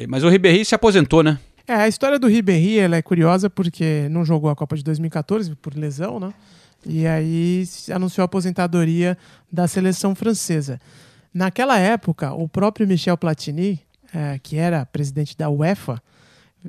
[0.09, 1.39] Mas o Ribéry se aposentou, né?
[1.67, 5.55] É, a história do Ribéry ela é curiosa porque não jogou a Copa de 2014
[5.57, 6.33] por lesão, né?
[6.85, 9.17] E aí anunciou a aposentadoria
[9.51, 10.81] da seleção francesa.
[11.33, 13.81] Naquela época, o próprio Michel Platini,
[14.13, 16.03] é, que era presidente da UEFA,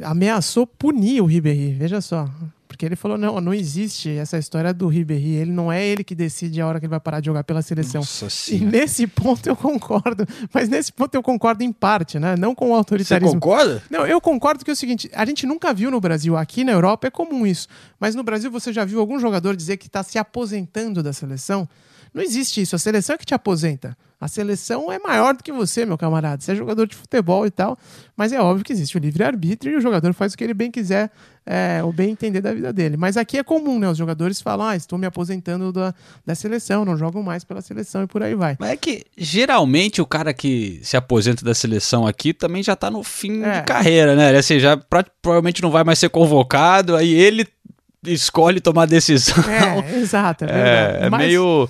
[0.02, 1.74] ameaçou punir o Ribéry.
[1.74, 2.30] Veja só,
[2.68, 5.36] porque ele falou: não, não existe essa história do Ribéry.
[5.36, 7.62] Ele não é ele que decide a hora que ele vai parar de jogar pela
[7.62, 8.02] seleção.
[8.02, 10.26] Nossa e nesse ponto eu concordo.
[10.52, 12.36] Mas nesse ponto eu concordo em parte, né?
[12.36, 13.30] Não com o autoritarismo.
[13.30, 13.84] Você concorda?
[13.90, 16.72] Não, eu concordo que é o seguinte: a gente nunca viu no Brasil, aqui na
[16.72, 17.68] Europa é comum isso.
[18.00, 21.70] Mas no Brasil você já viu algum jogador dizer que está se aposentando da seleção?
[22.14, 22.76] Não existe isso.
[22.76, 23.98] A seleção é que te aposenta.
[24.24, 26.42] A seleção é maior do que você, meu camarada.
[26.42, 27.78] Você é jogador de futebol e tal,
[28.16, 30.72] mas é óbvio que existe o livre-arbítrio e o jogador faz o que ele bem
[30.72, 31.12] quiser,
[31.46, 32.96] é, o bem entender da vida dele.
[32.96, 33.90] Mas aqui é comum, né?
[33.90, 35.94] Os jogadores falam, ah, estou me aposentando da,
[36.26, 38.56] da seleção, não jogam mais pela seleção e por aí vai.
[38.58, 42.90] Mas é que geralmente o cara que se aposenta da seleção aqui também já está
[42.90, 43.60] no fim é.
[43.60, 44.34] de carreira, né?
[44.38, 44.78] Assim, já
[45.22, 47.46] provavelmente não vai mais ser convocado, aí ele
[48.06, 49.36] escolhe tomar decisão.
[49.50, 50.48] É, exato, é,
[51.02, 51.26] é, é Mas...
[51.26, 51.70] meio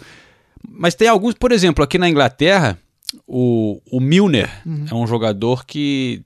[0.68, 2.78] mas tem alguns, por exemplo, aqui na Inglaterra,
[3.28, 4.86] o, o Milner uhum.
[4.90, 6.24] é um jogador que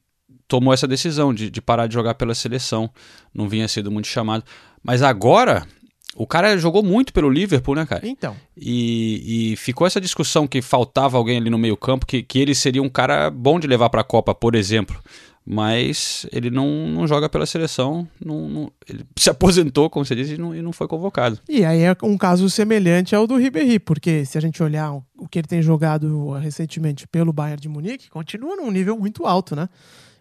[0.47, 2.89] tomou essa decisão de, de parar de jogar pela seleção.
[3.33, 4.43] Não vinha sendo muito chamado.
[4.81, 5.67] Mas agora,
[6.15, 8.07] o cara jogou muito pelo Liverpool, né, cara?
[8.07, 8.35] Então.
[8.55, 12.81] E, e ficou essa discussão que faltava alguém ali no meio-campo, que, que ele seria
[12.81, 14.97] um cara bom de levar para a Copa, por exemplo
[15.49, 20.33] mas ele não, não joga pela seleção, não, não, ele se aposentou, como você disse,
[20.33, 21.39] e não, e não foi convocado.
[21.47, 25.25] E aí é um caso semelhante ao do Ribéry, porque se a gente olhar o
[25.25, 29.69] que ele tem jogado recentemente pelo Bayern de Munique, continua num nível muito alto, né?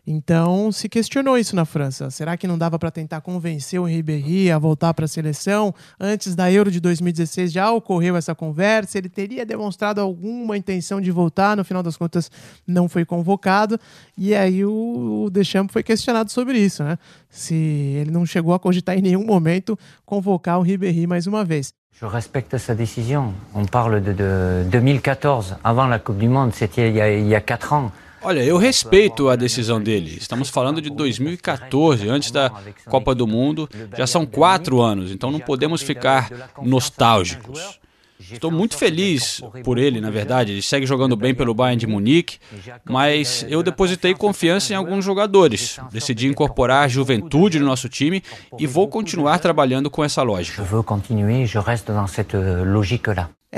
[0.07, 2.11] Então se questionou isso na França.
[2.11, 5.75] Será que não dava para tentar convencer o Ribéry a voltar para a seleção?
[5.99, 8.99] Antes da Euro de 2016 já ocorreu essa conversa.
[8.99, 11.57] Ele teria demonstrado alguma intenção de voltar.
[11.57, 12.31] No final das contas,
[12.65, 13.81] não foi convocado.
[14.17, 16.97] E aí o Deschamps foi questionado sobre isso, né?
[17.29, 21.75] Se ele não chegou a cogitar em nenhum momento convocar o Ribéry mais uma vez.
[21.99, 23.33] Je respecte sa décision.
[23.55, 27.41] On parle de, de 2014, avant la Coupe du Monde, c'était il, il y a
[27.41, 27.91] 4 ans.
[28.23, 30.17] Olha, eu respeito a decisão dele.
[30.19, 32.51] Estamos falando de 2014, antes da
[32.87, 33.69] Copa do Mundo.
[33.97, 36.31] Já são quatro anos, então não podemos ficar
[36.63, 37.79] nostálgicos.
[38.19, 40.53] Estou muito feliz por ele, na verdade.
[40.53, 42.39] Ele segue jogando bem pelo Bayern de Munique,
[42.85, 45.79] mas eu depositei confiança em alguns jogadores.
[45.93, 48.23] Decidi incorporar a juventude no nosso time
[48.59, 50.63] e vou continuar trabalhando com essa lógica.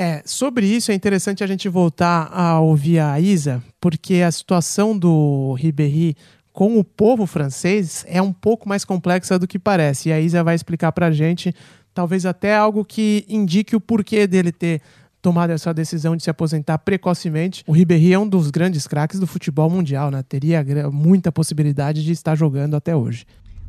[0.01, 4.97] É, sobre isso é interessante a gente voltar a ouvir a Isa, porque a situação
[4.97, 6.15] do Ribéry
[6.53, 10.09] com o povo francês é um pouco mais complexa do que parece.
[10.09, 11.53] E a Isa vai explicar pra gente,
[11.93, 14.81] talvez até algo que indique o porquê dele ter
[15.21, 17.65] tomado essa decisão de se aposentar precocemente.
[17.67, 20.23] O Ribéry é um dos grandes craques do futebol mundial, né?
[20.23, 23.27] Teria muita possibilidade de estar jogando até hoje.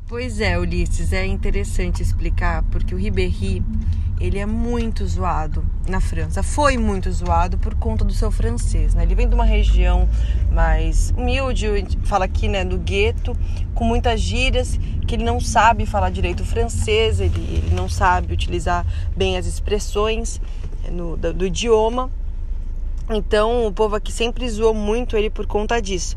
[0.10, 3.64] Pois é, Ulisses, é interessante explicar, porque o Ribéry,
[4.20, 6.42] ele é muito zoado na França.
[6.42, 9.04] Foi muito zoado por conta do seu francês, né?
[9.04, 10.10] Ele vem de uma região
[10.52, 11.68] mais humilde,
[12.06, 13.38] fala aqui, né, do gueto,
[13.76, 18.84] com muitas gírias, que ele não sabe falar direito francês, ele, ele não sabe utilizar
[19.16, 20.42] bem as expressões
[20.86, 22.10] eh, no, do, do idioma.
[23.12, 26.16] Então, o povo aqui sempre zoou muito ele por conta disso.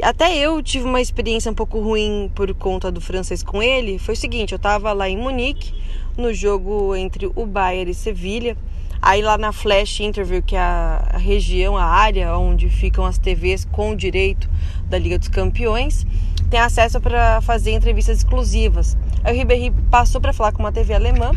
[0.00, 3.98] Até eu tive uma experiência um pouco ruim por conta do francês com ele.
[3.98, 5.74] Foi o seguinte, eu tava lá em Munique,
[6.16, 8.56] no jogo entre o Bayern e Sevilha.
[9.02, 13.64] Aí lá na Flash Interview, que é a região, a área onde ficam as TVs
[13.64, 14.48] com direito
[14.88, 16.06] da Liga dos Campeões,
[16.52, 18.94] tem acesso para fazer entrevistas exclusivas.
[19.24, 21.32] Aí o Ribéry passou para falar com uma TV alemã.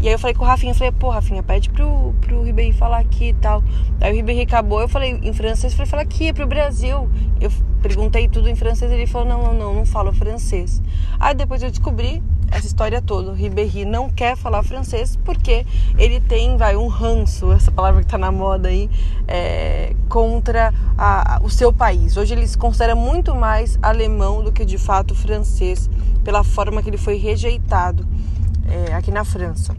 [0.00, 2.98] E aí eu falei com o Rafinha, falei, pô, Rafinha, pede pro, pro Ribéry falar
[2.98, 3.62] aqui e tal.
[4.00, 7.08] Aí o Ribéry acabou, eu falei em francês, falei, fala aqui, é pro Brasil.
[7.40, 10.82] Eu perguntei tudo em francês, ele falou, não, não, não, não falo francês.
[11.20, 13.32] Aí depois eu descobri essa história toda.
[13.32, 15.66] Ribéry não quer falar francês porque
[15.98, 18.90] ele tem, vai, um ranço, essa palavra que tá na moda aí,
[19.26, 22.16] é, contra a, o seu país.
[22.16, 25.90] Hoje ele se considera muito mais alemão do que de fato francês,
[26.24, 28.06] pela forma que ele foi rejeitado
[28.68, 29.76] é, aqui na França.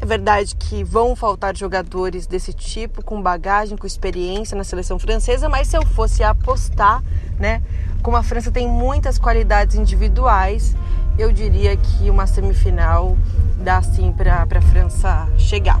[0.00, 5.46] É verdade que vão faltar jogadores desse tipo, com bagagem, com experiência na seleção francesa,
[5.46, 7.02] mas se eu fosse apostar,
[7.38, 7.62] né,
[8.02, 10.74] como a França tem muitas qualidades individuais,
[11.20, 13.16] eu diria que uma semifinal
[13.58, 15.78] dá sim para a França chegar.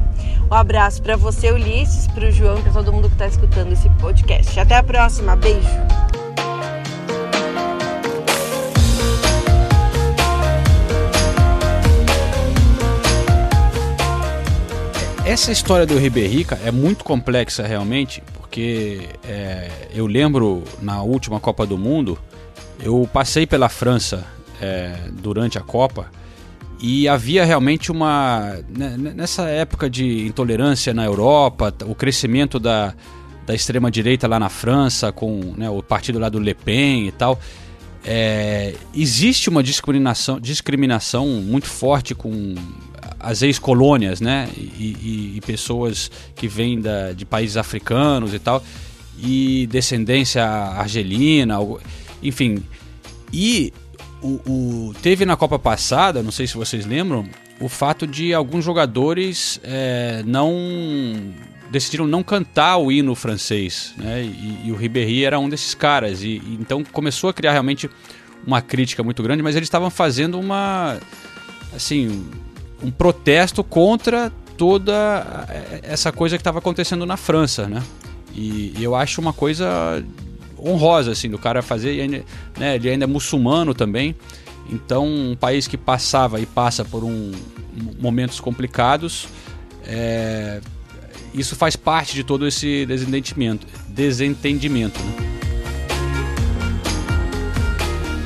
[0.50, 3.72] Um abraço para você, Ulisses, para o João e para todo mundo que está escutando
[3.72, 4.60] esse podcast.
[4.60, 5.66] Até a próxima, beijo!
[15.24, 15.96] Essa história do
[16.44, 22.18] cara, é muito complexa realmente, porque é, eu lembro na última Copa do Mundo,
[22.82, 24.26] eu passei pela França
[24.60, 26.10] é, durante a Copa
[26.80, 28.56] e havia realmente uma.
[28.68, 32.94] né, Nessa época de intolerância na Europa, o crescimento da,
[33.46, 37.38] da extrema-direita lá na França, com né, o partido lá do Le Pen e tal.
[38.02, 42.54] É, existe uma discriminação, discriminação muito forte com
[43.18, 44.48] as ex-colônias, né?
[44.56, 48.64] E, e- e pessoas que vêm da- de países africanos e tal,
[49.22, 51.56] e descendência argelina,
[52.22, 52.62] enfim.
[53.30, 53.70] E
[54.22, 54.40] o,
[54.90, 57.28] o- teve na Copa passada, não sei se vocês lembram,
[57.60, 60.54] o fato de alguns jogadores é, não
[61.70, 64.22] decidiram não cantar o hino francês, né?
[64.22, 66.22] E, e o Ribéry era um desses caras.
[66.22, 67.88] E, e então começou a criar realmente
[68.46, 70.98] uma crítica muito grande, mas eles estavam fazendo uma
[71.74, 72.26] assim
[72.82, 75.46] um protesto contra toda
[75.82, 77.82] essa coisa que estava acontecendo na França, né?
[78.34, 80.04] E, e eu acho uma coisa
[80.64, 82.24] honrosa assim do cara fazer, e ainda,
[82.58, 82.76] né?
[82.76, 84.14] Ele ainda é muçulmano também.
[84.68, 87.32] Então, um país que passava e passa por um,
[88.00, 89.26] momentos complicados,
[89.84, 90.60] é,
[91.34, 95.00] isso faz parte de todo esse desentendimento, desentendimento.
[95.00, 95.30] Né?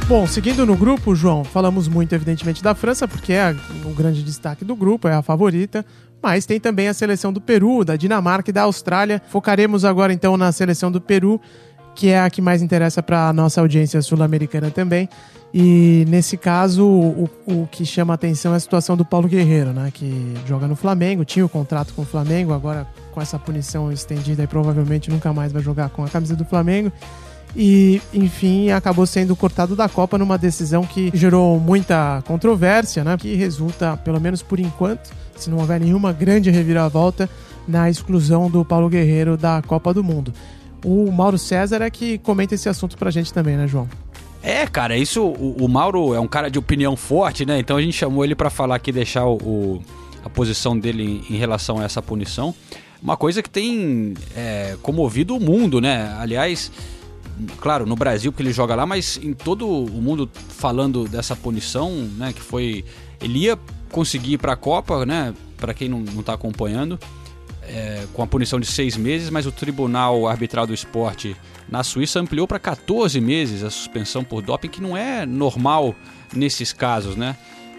[0.07, 4.63] Bom, seguindo no grupo, João, falamos muito, evidentemente, da França, porque é o grande destaque
[4.63, 5.85] do grupo, é a favorita.
[6.23, 9.23] Mas tem também a seleção do Peru, da Dinamarca e da Austrália.
[9.29, 11.41] Focaremos agora, então, na seleção do Peru,
[11.95, 15.09] que é a que mais interessa para a nossa audiência sul-americana também.
[15.57, 19.93] E nesse caso, o, o que chama atenção é a situação do Paulo Guerreiro, né?
[19.95, 24.43] Que joga no Flamengo, tinha o contrato com o Flamengo, agora com essa punição estendida
[24.43, 26.91] e provavelmente nunca mais vai jogar com a camisa do Flamengo.
[27.57, 33.17] E, enfim, acabou sendo cortado da Copa numa decisão que gerou muita controvérsia, né?
[33.17, 37.31] Que resulta, pelo menos por enquanto, se não houver nenhuma grande reviravolta,
[37.67, 40.33] na exclusão do Paulo Guerreiro da Copa do Mundo.
[40.85, 43.89] O Mauro César é que comenta esse assunto pra gente também, né, João?
[44.43, 45.23] É, cara, isso.
[45.25, 47.59] O, o Mauro é um cara de opinião forte, né?
[47.59, 49.83] Então a gente chamou ele para falar aqui, deixar o, o-
[50.23, 52.55] a posição dele em, em relação a essa punição.
[53.03, 56.15] Uma coisa que tem é, comovido o mundo, né?
[56.19, 56.71] Aliás,
[57.59, 61.91] claro, no Brasil, porque ele joga lá, mas em todo o mundo falando dessa punição,
[62.19, 62.33] né?
[62.35, 62.85] Que foi.
[63.23, 63.59] Ele ia
[63.91, 65.33] conseguir ir pra Copa, né?
[65.57, 66.99] Pra quem não, não tá acompanhando.
[67.69, 71.37] É, com a punição de seis meses, mas o Tribunal Arbitral do Esporte
[71.69, 75.95] na Suíça ampliou para 14 meses a suspensão por doping, que não é normal
[76.35, 77.37] nesses casos, né?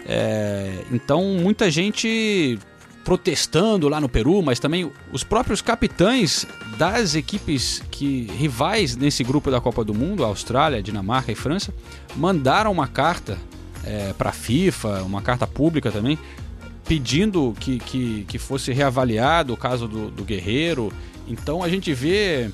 [0.08, 2.58] É, então, muita gente
[3.04, 6.44] protestando lá no Peru, mas também os próprios capitães
[6.76, 11.72] das equipes que rivais nesse grupo da Copa do Mundo, Austrália, Dinamarca e França,
[12.16, 13.38] mandaram uma carta
[13.84, 16.18] é, para a FIFA, uma carta pública também,
[16.86, 20.92] pedindo que, que, que fosse reavaliado o caso do, do Guerreiro.
[21.26, 22.50] Então a gente vê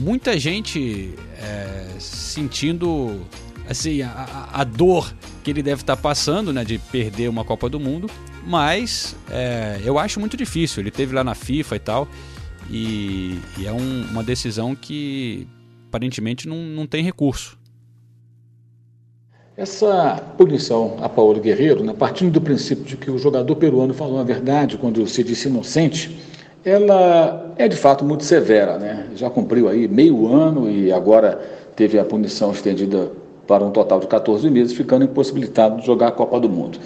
[0.00, 3.26] muita gente é, sentindo
[3.68, 5.12] assim a, a, dor
[5.42, 8.08] que ele deve estar passando, né, de perder uma Copa do Mundo.
[8.46, 10.82] Mas é, eu acho muito difícil.
[10.82, 12.08] Ele teve lá na FIFA e tal,
[12.70, 15.46] e, e é um, uma decisão que
[15.88, 17.58] aparentemente não, não tem recurso.
[19.60, 24.18] Essa punição a Paulo Guerreiro, né, partindo do princípio de que o jogador peruano falou
[24.18, 26.18] a verdade quando se disse inocente,
[26.64, 28.78] ela é de fato muito severa.
[28.78, 29.08] Né?
[29.16, 31.38] Já cumpriu aí meio ano e agora
[31.76, 33.12] teve a punição estendida
[33.46, 36.78] para um total de 14 meses, ficando impossibilitado de jogar a Copa do Mundo.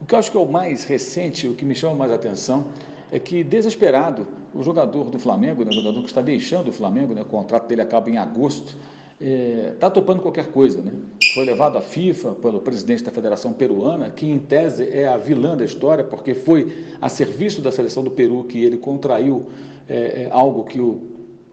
[0.00, 2.68] O que eu acho que é o mais recente, o que me chama mais atenção,
[3.10, 7.14] é que, desesperado, o jogador do Flamengo, né, o jogador que está deixando o Flamengo,
[7.14, 8.76] né, o contrato dele acaba em agosto,
[9.22, 10.82] está é, tá topando qualquer coisa.
[10.82, 10.92] Né?
[11.32, 15.56] Foi levado à FIFA pelo presidente da Federação Peruana, que em tese é a vilã
[15.56, 19.48] da história, porque foi a serviço da seleção do Peru que ele contraiu
[19.88, 21.02] é, é, algo que o,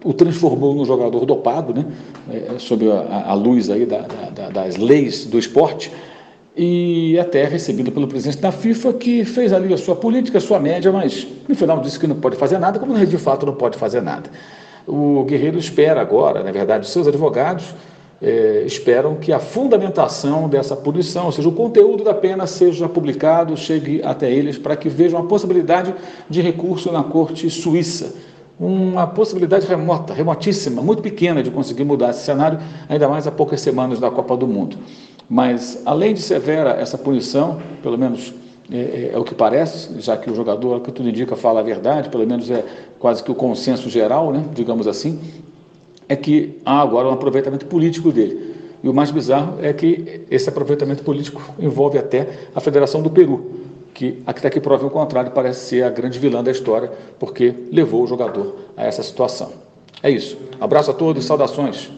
[0.04, 1.84] o, transformou num jogador dopado, né?
[2.32, 4.02] É, sob a, a, luz aí da,
[4.34, 5.90] da, das leis do esporte
[6.56, 10.58] e até recebido pelo presidente da FIFA, que fez ali a sua política, a sua
[10.58, 13.78] média, mas no final disse que não pode fazer nada, como de fato não pode
[13.78, 14.28] fazer nada.
[14.86, 17.74] O Guerreiro espera agora, na verdade, seus advogados
[18.22, 23.56] é, esperam que a fundamentação dessa punição, ou seja, o conteúdo da pena seja publicado,
[23.56, 25.94] chegue até eles para que vejam a possibilidade
[26.28, 28.14] de recurso na corte suíça.
[28.58, 32.58] Uma possibilidade remota, remotíssima, muito pequena de conseguir mudar esse cenário,
[32.90, 34.76] ainda mais a poucas semanas da Copa do Mundo.
[35.26, 38.34] Mas, além de severa essa punição, pelo menos
[38.70, 41.62] é, é, é, o que parece, já que o jogador, que tudo indica, fala a
[41.62, 42.62] verdade, pelo menos é
[43.00, 45.18] quase que o consenso geral, né, digamos assim,
[46.06, 48.54] é que há agora um aproveitamento político dele.
[48.82, 53.52] E o mais bizarro é que esse aproveitamento político envolve até a Federação do Peru,
[53.94, 58.04] que até que prove o contrário parece ser a grande vilã da história, porque levou
[58.04, 59.50] o jogador a essa situação.
[60.02, 60.36] É isso.
[60.60, 61.90] Abraço a todos, saudações.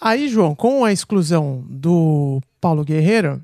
[0.00, 3.40] Aí, João, com a exclusão do Paulo Guerreiro,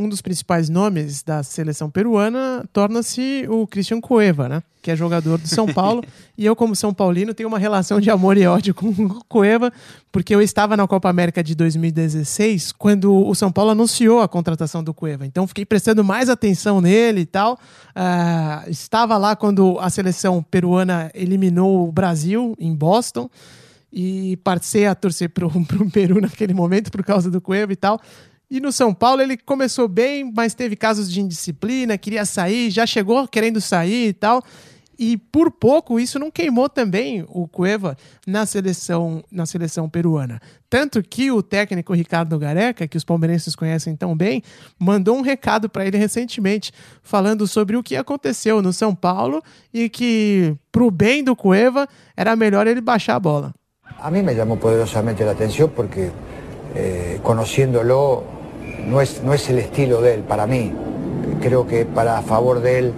[0.00, 4.62] um dos principais nomes da seleção peruana torna-se o Christian Cueva, né?
[4.82, 6.02] Que é jogador do São Paulo.
[6.38, 9.70] e eu, como São Paulino, tenho uma relação de amor e ódio com o Cueva,
[10.10, 14.82] porque eu estava na Copa América de 2016 quando o São Paulo anunciou a contratação
[14.82, 15.26] do Cueva.
[15.26, 17.54] Então fiquei prestando mais atenção nele e tal.
[17.54, 23.28] Uh, estava lá quando a seleção peruana eliminou o Brasil em Boston
[23.92, 25.50] e passei a torcer para o
[25.92, 28.00] Peru naquele momento por causa do Cueva e tal.
[28.50, 32.84] E no São Paulo ele começou bem, mas teve casos de indisciplina, queria sair, já
[32.84, 34.42] chegou querendo sair e tal.
[34.98, 40.40] E por pouco isso não queimou também o Cueva na seleção, na seleção peruana.
[40.68, 44.42] Tanto que o técnico Ricardo Gareca, que os palmeirenses conhecem tão bem,
[44.78, 49.40] mandou um recado para ele recentemente, falando sobre o que aconteceu no São Paulo
[49.72, 53.54] e que, para o bem do Cueva, era melhor ele baixar a bola.
[53.98, 56.10] A mim me chamou poderosamente a atenção porque,
[56.74, 58.39] eh, conociéndolo,
[58.86, 60.72] no es, no es el estilo de él para mí.
[61.40, 62.92] Creo que para a favor de él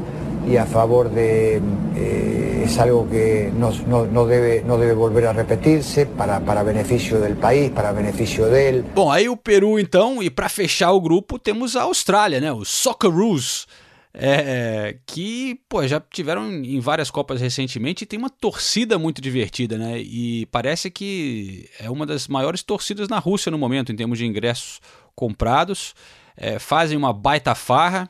[0.48, 1.60] y a favor de
[1.96, 6.62] eh, es algo que no, no, no, debe, no deve volver a repetirse para, para
[6.62, 8.84] benefício do país, para benefício dele.
[8.94, 12.52] Bom, aí o Peru então, e para fechar o grupo temos a Austrália, né?
[12.52, 13.66] Os Socceroos.
[14.14, 19.78] É, que pô, já tiveram em várias Copas recentemente e tem uma torcida muito divertida,
[19.78, 19.98] né?
[20.00, 24.26] E parece que é uma das maiores torcidas na Rússia no momento, em termos de
[24.26, 24.80] ingressos
[25.14, 25.94] comprados,
[26.36, 28.08] é, fazem uma baita farra.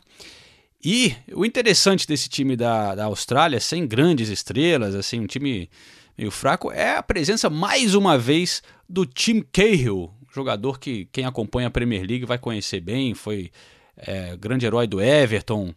[0.84, 5.70] E o interessante desse time da, da Austrália, sem grandes estrelas, assim, um time
[6.18, 11.68] meio fraco, é a presença mais uma vez do Tim Cahill, jogador que quem acompanha
[11.68, 13.50] a Premier League vai conhecer bem, foi
[13.96, 15.74] é, grande herói do Everton,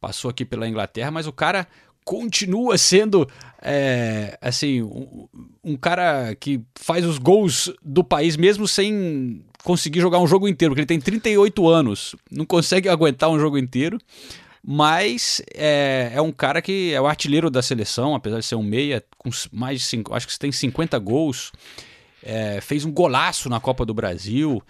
[0.00, 1.66] passou aqui pela Inglaterra, mas o cara
[2.04, 3.28] continua sendo
[3.60, 5.28] é, assim um,
[5.64, 10.72] um, cara que faz os gols do país mesmo sem conseguir jogar um jogo inteiro,
[10.72, 13.98] porque ele tem 38 anos, não consegue aguentar um jogo inteiro,
[14.62, 18.62] mas é, é um cara que é o artilheiro da seleção, apesar de ser um
[18.62, 21.52] meia, com mais de cinco, acho que tem 50 gols,
[22.22, 24.60] é, fez um golaço na Copa do Brasil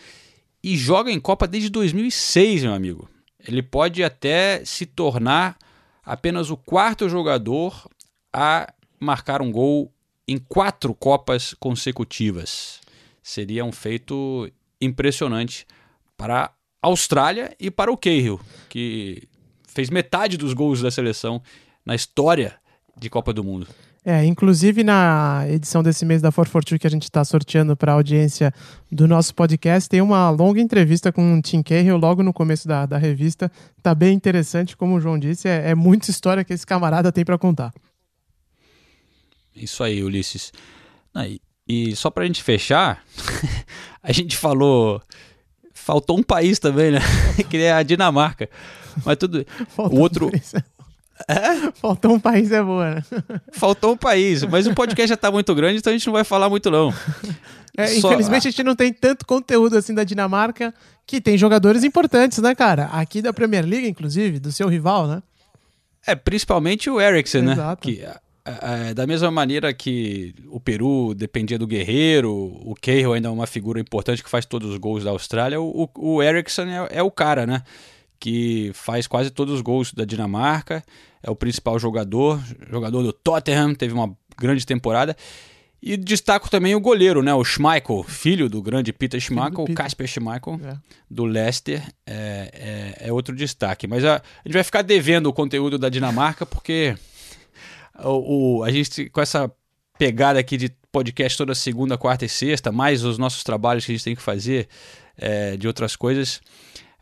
[0.62, 3.08] e joga em Copa desde 2006, meu amigo.
[3.46, 5.56] Ele pode até se tornar
[6.04, 7.88] apenas o quarto jogador
[8.32, 9.90] a marcar um gol
[10.28, 12.80] em quatro Copas consecutivas.
[13.22, 14.50] Seria um feito
[14.80, 15.66] impressionante
[16.16, 16.50] para a
[16.82, 19.28] Austrália e para o Cahill, que
[19.66, 21.42] fez metade dos gols da seleção
[21.84, 22.56] na história
[22.96, 23.66] de Copa do Mundo.
[24.08, 27.96] É, inclusive na edição desse mês da 442 que a gente está sorteando para a
[27.96, 28.54] audiência
[28.90, 32.86] do nosso podcast, tem uma longa entrevista com o Tim Cahill logo no começo da,
[32.86, 33.50] da revista.
[33.82, 37.24] Tá bem interessante, como o João disse, é, é muita história que esse camarada tem
[37.24, 37.74] para contar.
[39.56, 40.52] Isso aí, Ulisses.
[41.26, 43.04] e, e só para a gente fechar,
[44.06, 45.02] a gente falou.
[45.74, 47.00] Faltou um país também, né?
[47.50, 48.48] que é a Dinamarca.
[49.04, 49.44] Mas tudo.
[49.68, 50.26] Faltou o outro.
[50.28, 50.66] Um
[51.28, 51.72] é?
[51.72, 53.02] Faltou um país é boa, né?
[53.52, 56.24] Faltou um país, mas o podcast já tá muito grande, então a gente não vai
[56.24, 56.92] falar muito, não.
[57.76, 58.08] É, Só...
[58.08, 60.74] Infelizmente a gente não tem tanto conteúdo assim da Dinamarca,
[61.06, 62.84] que tem jogadores importantes, né, cara?
[62.86, 65.22] Aqui da Premier League, inclusive, do seu rival, né?
[66.06, 67.52] É, principalmente o Eriksen, né?
[67.52, 67.82] Exato.
[67.82, 68.06] Que,
[68.46, 73.30] é, é, da mesma maneira que o Peru dependia do Guerreiro, o Cahill ainda é
[73.32, 77.02] uma figura importante que faz todos os gols da Austrália, o, o Eriksen é, é
[77.02, 77.62] o cara, né?
[78.18, 80.82] que faz quase todos os gols da Dinamarca,
[81.22, 85.16] é o principal jogador, jogador do Tottenham, teve uma grande temporada.
[85.82, 87.32] E destaco também o goleiro, né?
[87.34, 90.76] O Schmeichel, filho do grande Peter Schmeichel, o Casper Schmeichel, é.
[91.08, 93.86] do Leicester, é, é, é, outro destaque.
[93.86, 96.96] Mas a, a gente vai ficar devendo o conteúdo da Dinamarca, porque
[98.04, 99.50] o, o, a gente, com essa
[99.98, 103.94] pegada aqui de podcast toda segunda, quarta e sexta, mais os nossos trabalhos que a
[103.94, 104.68] gente tem que fazer
[105.16, 106.40] é, de outras coisas,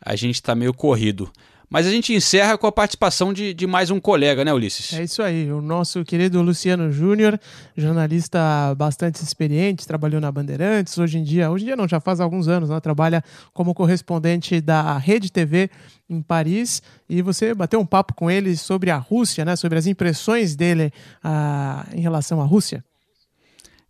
[0.01, 1.31] a gente está meio corrido.
[1.75, 4.93] Mas a gente encerra com a participação de, de mais um colega, né, Ulisses?
[4.93, 7.37] É isso aí, o nosso querido Luciano Júnior,
[7.75, 12.21] jornalista bastante experiente, trabalhou na Bandeirantes, hoje em dia, hoje em dia não, já faz
[12.21, 13.21] alguns anos, né, trabalha
[13.53, 15.69] como correspondente da Rede TV
[16.09, 19.85] em Paris, e você bateu um papo com ele sobre a Rússia, né, sobre as
[19.85, 22.85] impressões dele ah, em relação à Rússia.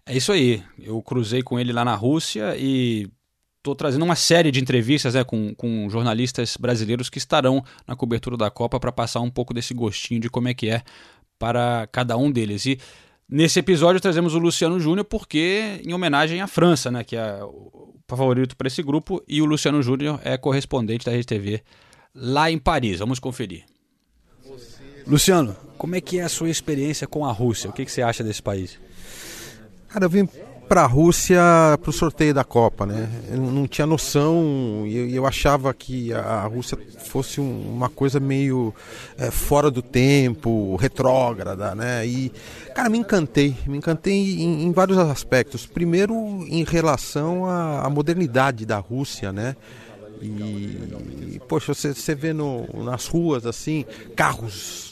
[0.07, 3.07] É isso aí, eu cruzei com ele lá na Rússia e
[3.65, 8.37] estou trazendo uma série de entrevistas né, com, com jornalistas brasileiros que estarão na cobertura
[8.37, 10.83] da Copa para passar um pouco desse gostinho de como é que é
[11.39, 12.65] para cada um deles.
[12.67, 12.79] E
[13.27, 17.95] nesse episódio trazemos o Luciano Júnior porque em homenagem à França, né, que é o
[18.07, 21.63] favorito para esse grupo, e o Luciano Júnior é correspondente da Rede TV
[22.13, 22.99] lá em Paris.
[22.99, 23.63] Vamos conferir.
[25.07, 27.69] Luciano, como é que é a sua experiência com a Rússia?
[27.69, 28.79] O que, que você acha desse país?
[29.89, 30.27] Cara, eu vim
[30.67, 31.39] para a Rússia
[31.81, 33.09] para o sorteio da Copa, né?
[33.29, 38.19] Eu não tinha noção e eu, eu, achava que a Rússia fosse um, uma coisa
[38.19, 38.73] meio
[39.17, 42.05] é, fora do tempo, retrógrada, né?
[42.05, 42.31] E
[42.73, 45.65] cara, me encantei, me encantei em, em vários aspectos.
[45.65, 46.15] Primeiro,
[46.47, 49.55] em relação à, à modernidade da Rússia, né?
[50.21, 53.85] E, poxa, você, você vê no, nas ruas assim
[54.15, 54.84] carros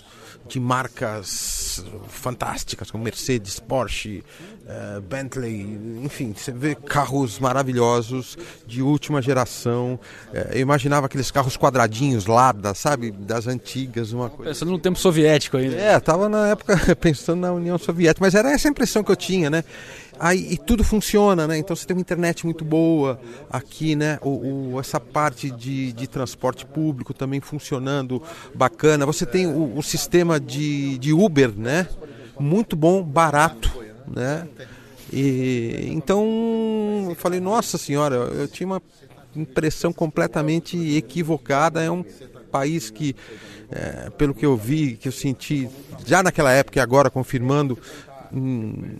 [0.48, 4.24] de marcas fantásticas como Mercedes, Porsche,
[4.64, 8.38] uh, Bentley, enfim, você vê carros maravilhosos
[8.68, 10.00] de última geração.
[10.30, 14.52] Uh, eu imaginava aqueles carros quadradinhos Lada, sabe, das antigas, uma coisa.
[14.52, 15.76] Pensando no tempo soviético ainda.
[15.76, 19.16] É, tava na época pensando na União Soviética, mas era essa a impressão que eu
[19.16, 19.64] tinha, né?
[20.20, 21.57] Aí, e tudo funciona, né?
[21.57, 24.20] Então você tem uma internet muito boa aqui, né?
[24.22, 28.22] O, o essa parte de, de transporte público também funcionando
[28.53, 29.05] bacana.
[29.05, 31.88] Você tem o, o sistema de, de Uber, né?
[32.39, 33.72] Muito bom, barato,
[34.07, 34.47] né?
[35.11, 38.82] E, então eu falei, nossa senhora, eu tinha uma
[39.36, 41.82] impressão completamente equivocada.
[41.82, 42.03] É um
[42.51, 43.16] país que,
[43.72, 45.68] é, pelo que eu vi, que eu senti
[46.05, 47.78] já naquela época e agora confirmando,
[48.32, 48.95] hum,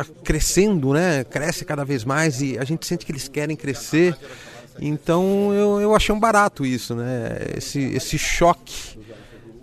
[0.00, 1.22] está crescendo, né?
[1.24, 4.16] Cresce cada vez mais e a gente sente que eles querem crescer.
[4.80, 7.36] Então eu, eu achei um barato isso, né?
[7.56, 8.98] Esse, esse choque,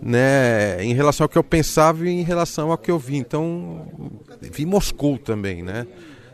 [0.00, 0.82] né?
[0.82, 3.16] Em relação ao que eu pensava e em relação ao que eu vi.
[3.16, 3.86] Então
[4.40, 5.86] vi Moscou também, né?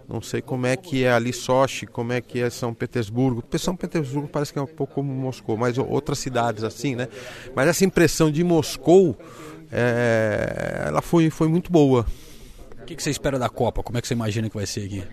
[0.08, 3.44] Não sei como é que é ali Sochi, como é que é São Petersburgo.
[3.58, 7.08] São Petersburgo parece que é um pouco como Moscou, mas outras cidades assim, né?
[7.54, 9.18] Mas essa impressão de Moscou,
[9.70, 12.06] é, ela foi, foi muito boa
[12.88, 13.82] que, que você espera da Copa?
[13.82, 15.04] Como é que você imagina que vai ser aqui?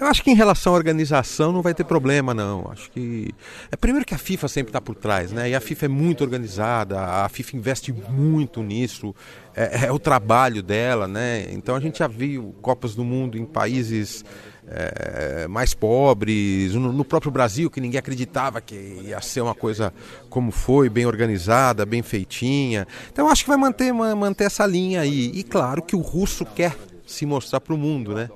[0.00, 2.70] Eu acho que em relação à organização não vai ter problema, não.
[2.70, 3.34] Acho que.
[3.70, 5.50] É primeiro que a FIFA sempre está por trás, né?
[5.50, 9.14] E a FIFA é muito organizada, a FIFA investe muito nisso,
[9.56, 11.46] é, é, o trabalho dela, né?
[11.50, 14.24] Então a gente já viu Copas do Mundo em países
[14.70, 19.92] é, mais pobres, no, no, próprio Brasil, que ninguém acreditava que ia ser uma coisa
[20.28, 22.86] como foi, bem organizada, bem feitinha.
[23.12, 25.30] Então acho que vai manter, manter essa linha aí.
[25.34, 28.28] E claro que o russo quer se mostrar para o mundo, né?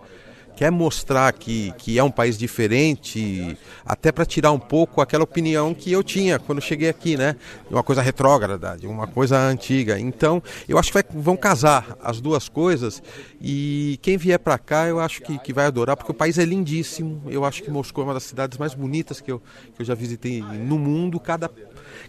[0.62, 5.74] Quer mostrar que, que é um país diferente, até para tirar um pouco aquela opinião
[5.74, 7.34] que eu tinha quando cheguei aqui, né?
[7.68, 9.98] Uma coisa retrógrada, uma coisa antiga.
[9.98, 13.02] Então, eu acho que vai, vão casar as duas coisas
[13.40, 16.44] e quem vier para cá, eu acho que, que vai adorar, porque o país é
[16.44, 17.20] lindíssimo.
[17.26, 19.42] Eu acho que Moscou é uma das cidades mais bonitas que eu,
[19.74, 21.18] que eu já visitei no mundo.
[21.18, 21.50] Cada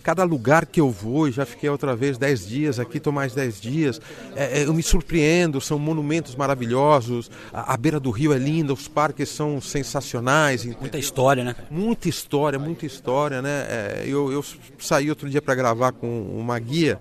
[0.02, 3.62] cada lugar que eu vou, já fiquei outra vez 10 dias, aqui estou mais 10
[3.62, 4.02] dias,
[4.36, 8.74] é, é, eu me surpreendo, são monumentos maravilhosos, a, a, beira do rio é linda,
[8.74, 10.66] os parques são sensacionais.
[10.80, 11.56] Muita história, né?
[11.70, 13.66] Muita história, muita história, né?
[13.70, 14.44] É, eu, eu
[14.80, 17.00] saí outro dia para gravar com uma guia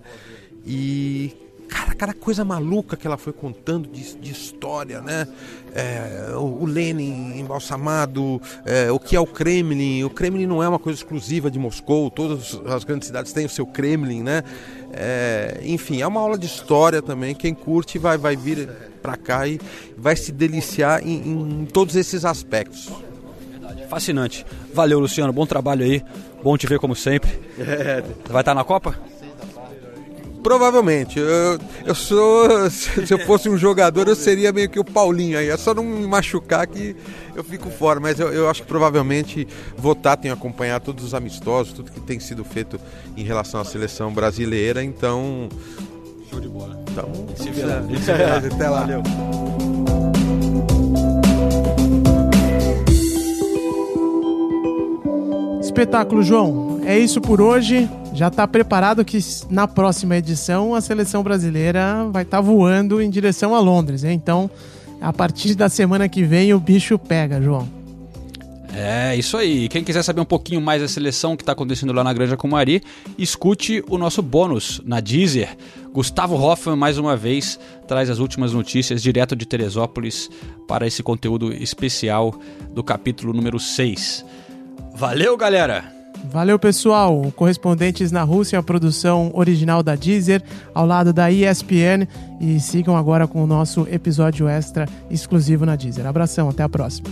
[0.65, 1.42] e
[1.73, 5.27] cara, cada coisa maluca que ela foi contando de, de história, né?
[5.73, 10.03] É, o, o, Lenin embalsamado, é, o que é o Kremlin.
[10.03, 13.49] O Kremlin não é uma coisa exclusiva de Moscou, todas as grandes cidades têm o
[13.49, 14.43] seu Kremlin, né?
[14.93, 17.33] É, enfim, é uma aula de história também.
[17.33, 18.69] Quem curte vai, vai vir
[19.01, 19.59] para cá e
[19.97, 22.91] vai se deliciar em, em todos esses aspectos.
[23.89, 24.45] Fascinante.
[24.73, 25.33] Valeu, Luciano.
[25.33, 26.03] Bom trabalho aí.
[26.43, 27.31] Bom te ver como sempre.
[27.59, 28.03] É.
[28.29, 29.12] Vai estar na Copa?
[30.43, 31.17] Provavelmente.
[31.17, 32.69] Eu, eu sou.
[32.69, 35.49] Se eu fosse um jogador, eu seria meio que o Paulinho aí.
[35.49, 36.95] É só não me machucar que
[37.33, 37.99] eu fico fora.
[37.99, 42.19] Mas eu, eu acho que provavelmente votar, tenho acompanhado todos os amistosos, tudo que tem
[42.19, 42.79] sido feito
[43.15, 44.83] em relação à seleção brasileira.
[44.83, 45.47] Então.
[46.29, 46.83] Show de bola.
[46.91, 47.81] Então, se vê lá.
[48.37, 48.79] Até lá.
[48.81, 49.03] Valeu.
[55.61, 56.81] Espetáculo, João.
[56.85, 59.17] É isso por hoje já está preparado que
[59.49, 64.13] na próxima edição a seleção brasileira vai estar tá voando em direção a Londres, hein?
[64.13, 64.49] Então,
[65.01, 67.67] a partir da semana que vem o bicho pega, João.
[68.75, 69.69] É, isso aí.
[69.69, 72.81] Quem quiser saber um pouquinho mais da seleção que está acontecendo lá na Granja Comari,
[73.17, 75.55] escute o nosso bônus na Deezer.
[75.91, 80.27] Gustavo Hoffman, mais uma vez, traz as últimas notícias direto de Teresópolis
[80.67, 82.33] para esse conteúdo especial
[82.71, 84.25] do capítulo número 6.
[84.95, 86.02] Valeu, galera!
[86.23, 87.31] Valeu, pessoal.
[87.35, 90.41] Correspondentes na Rússia, a produção original da Deezer,
[90.73, 92.07] ao lado da ESPN.
[92.39, 96.05] E sigam agora com o nosso episódio extra exclusivo na Deezer.
[96.05, 97.09] Abração, até a próxima.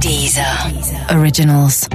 [0.00, 1.16] Deezer.
[1.16, 1.88] Originals.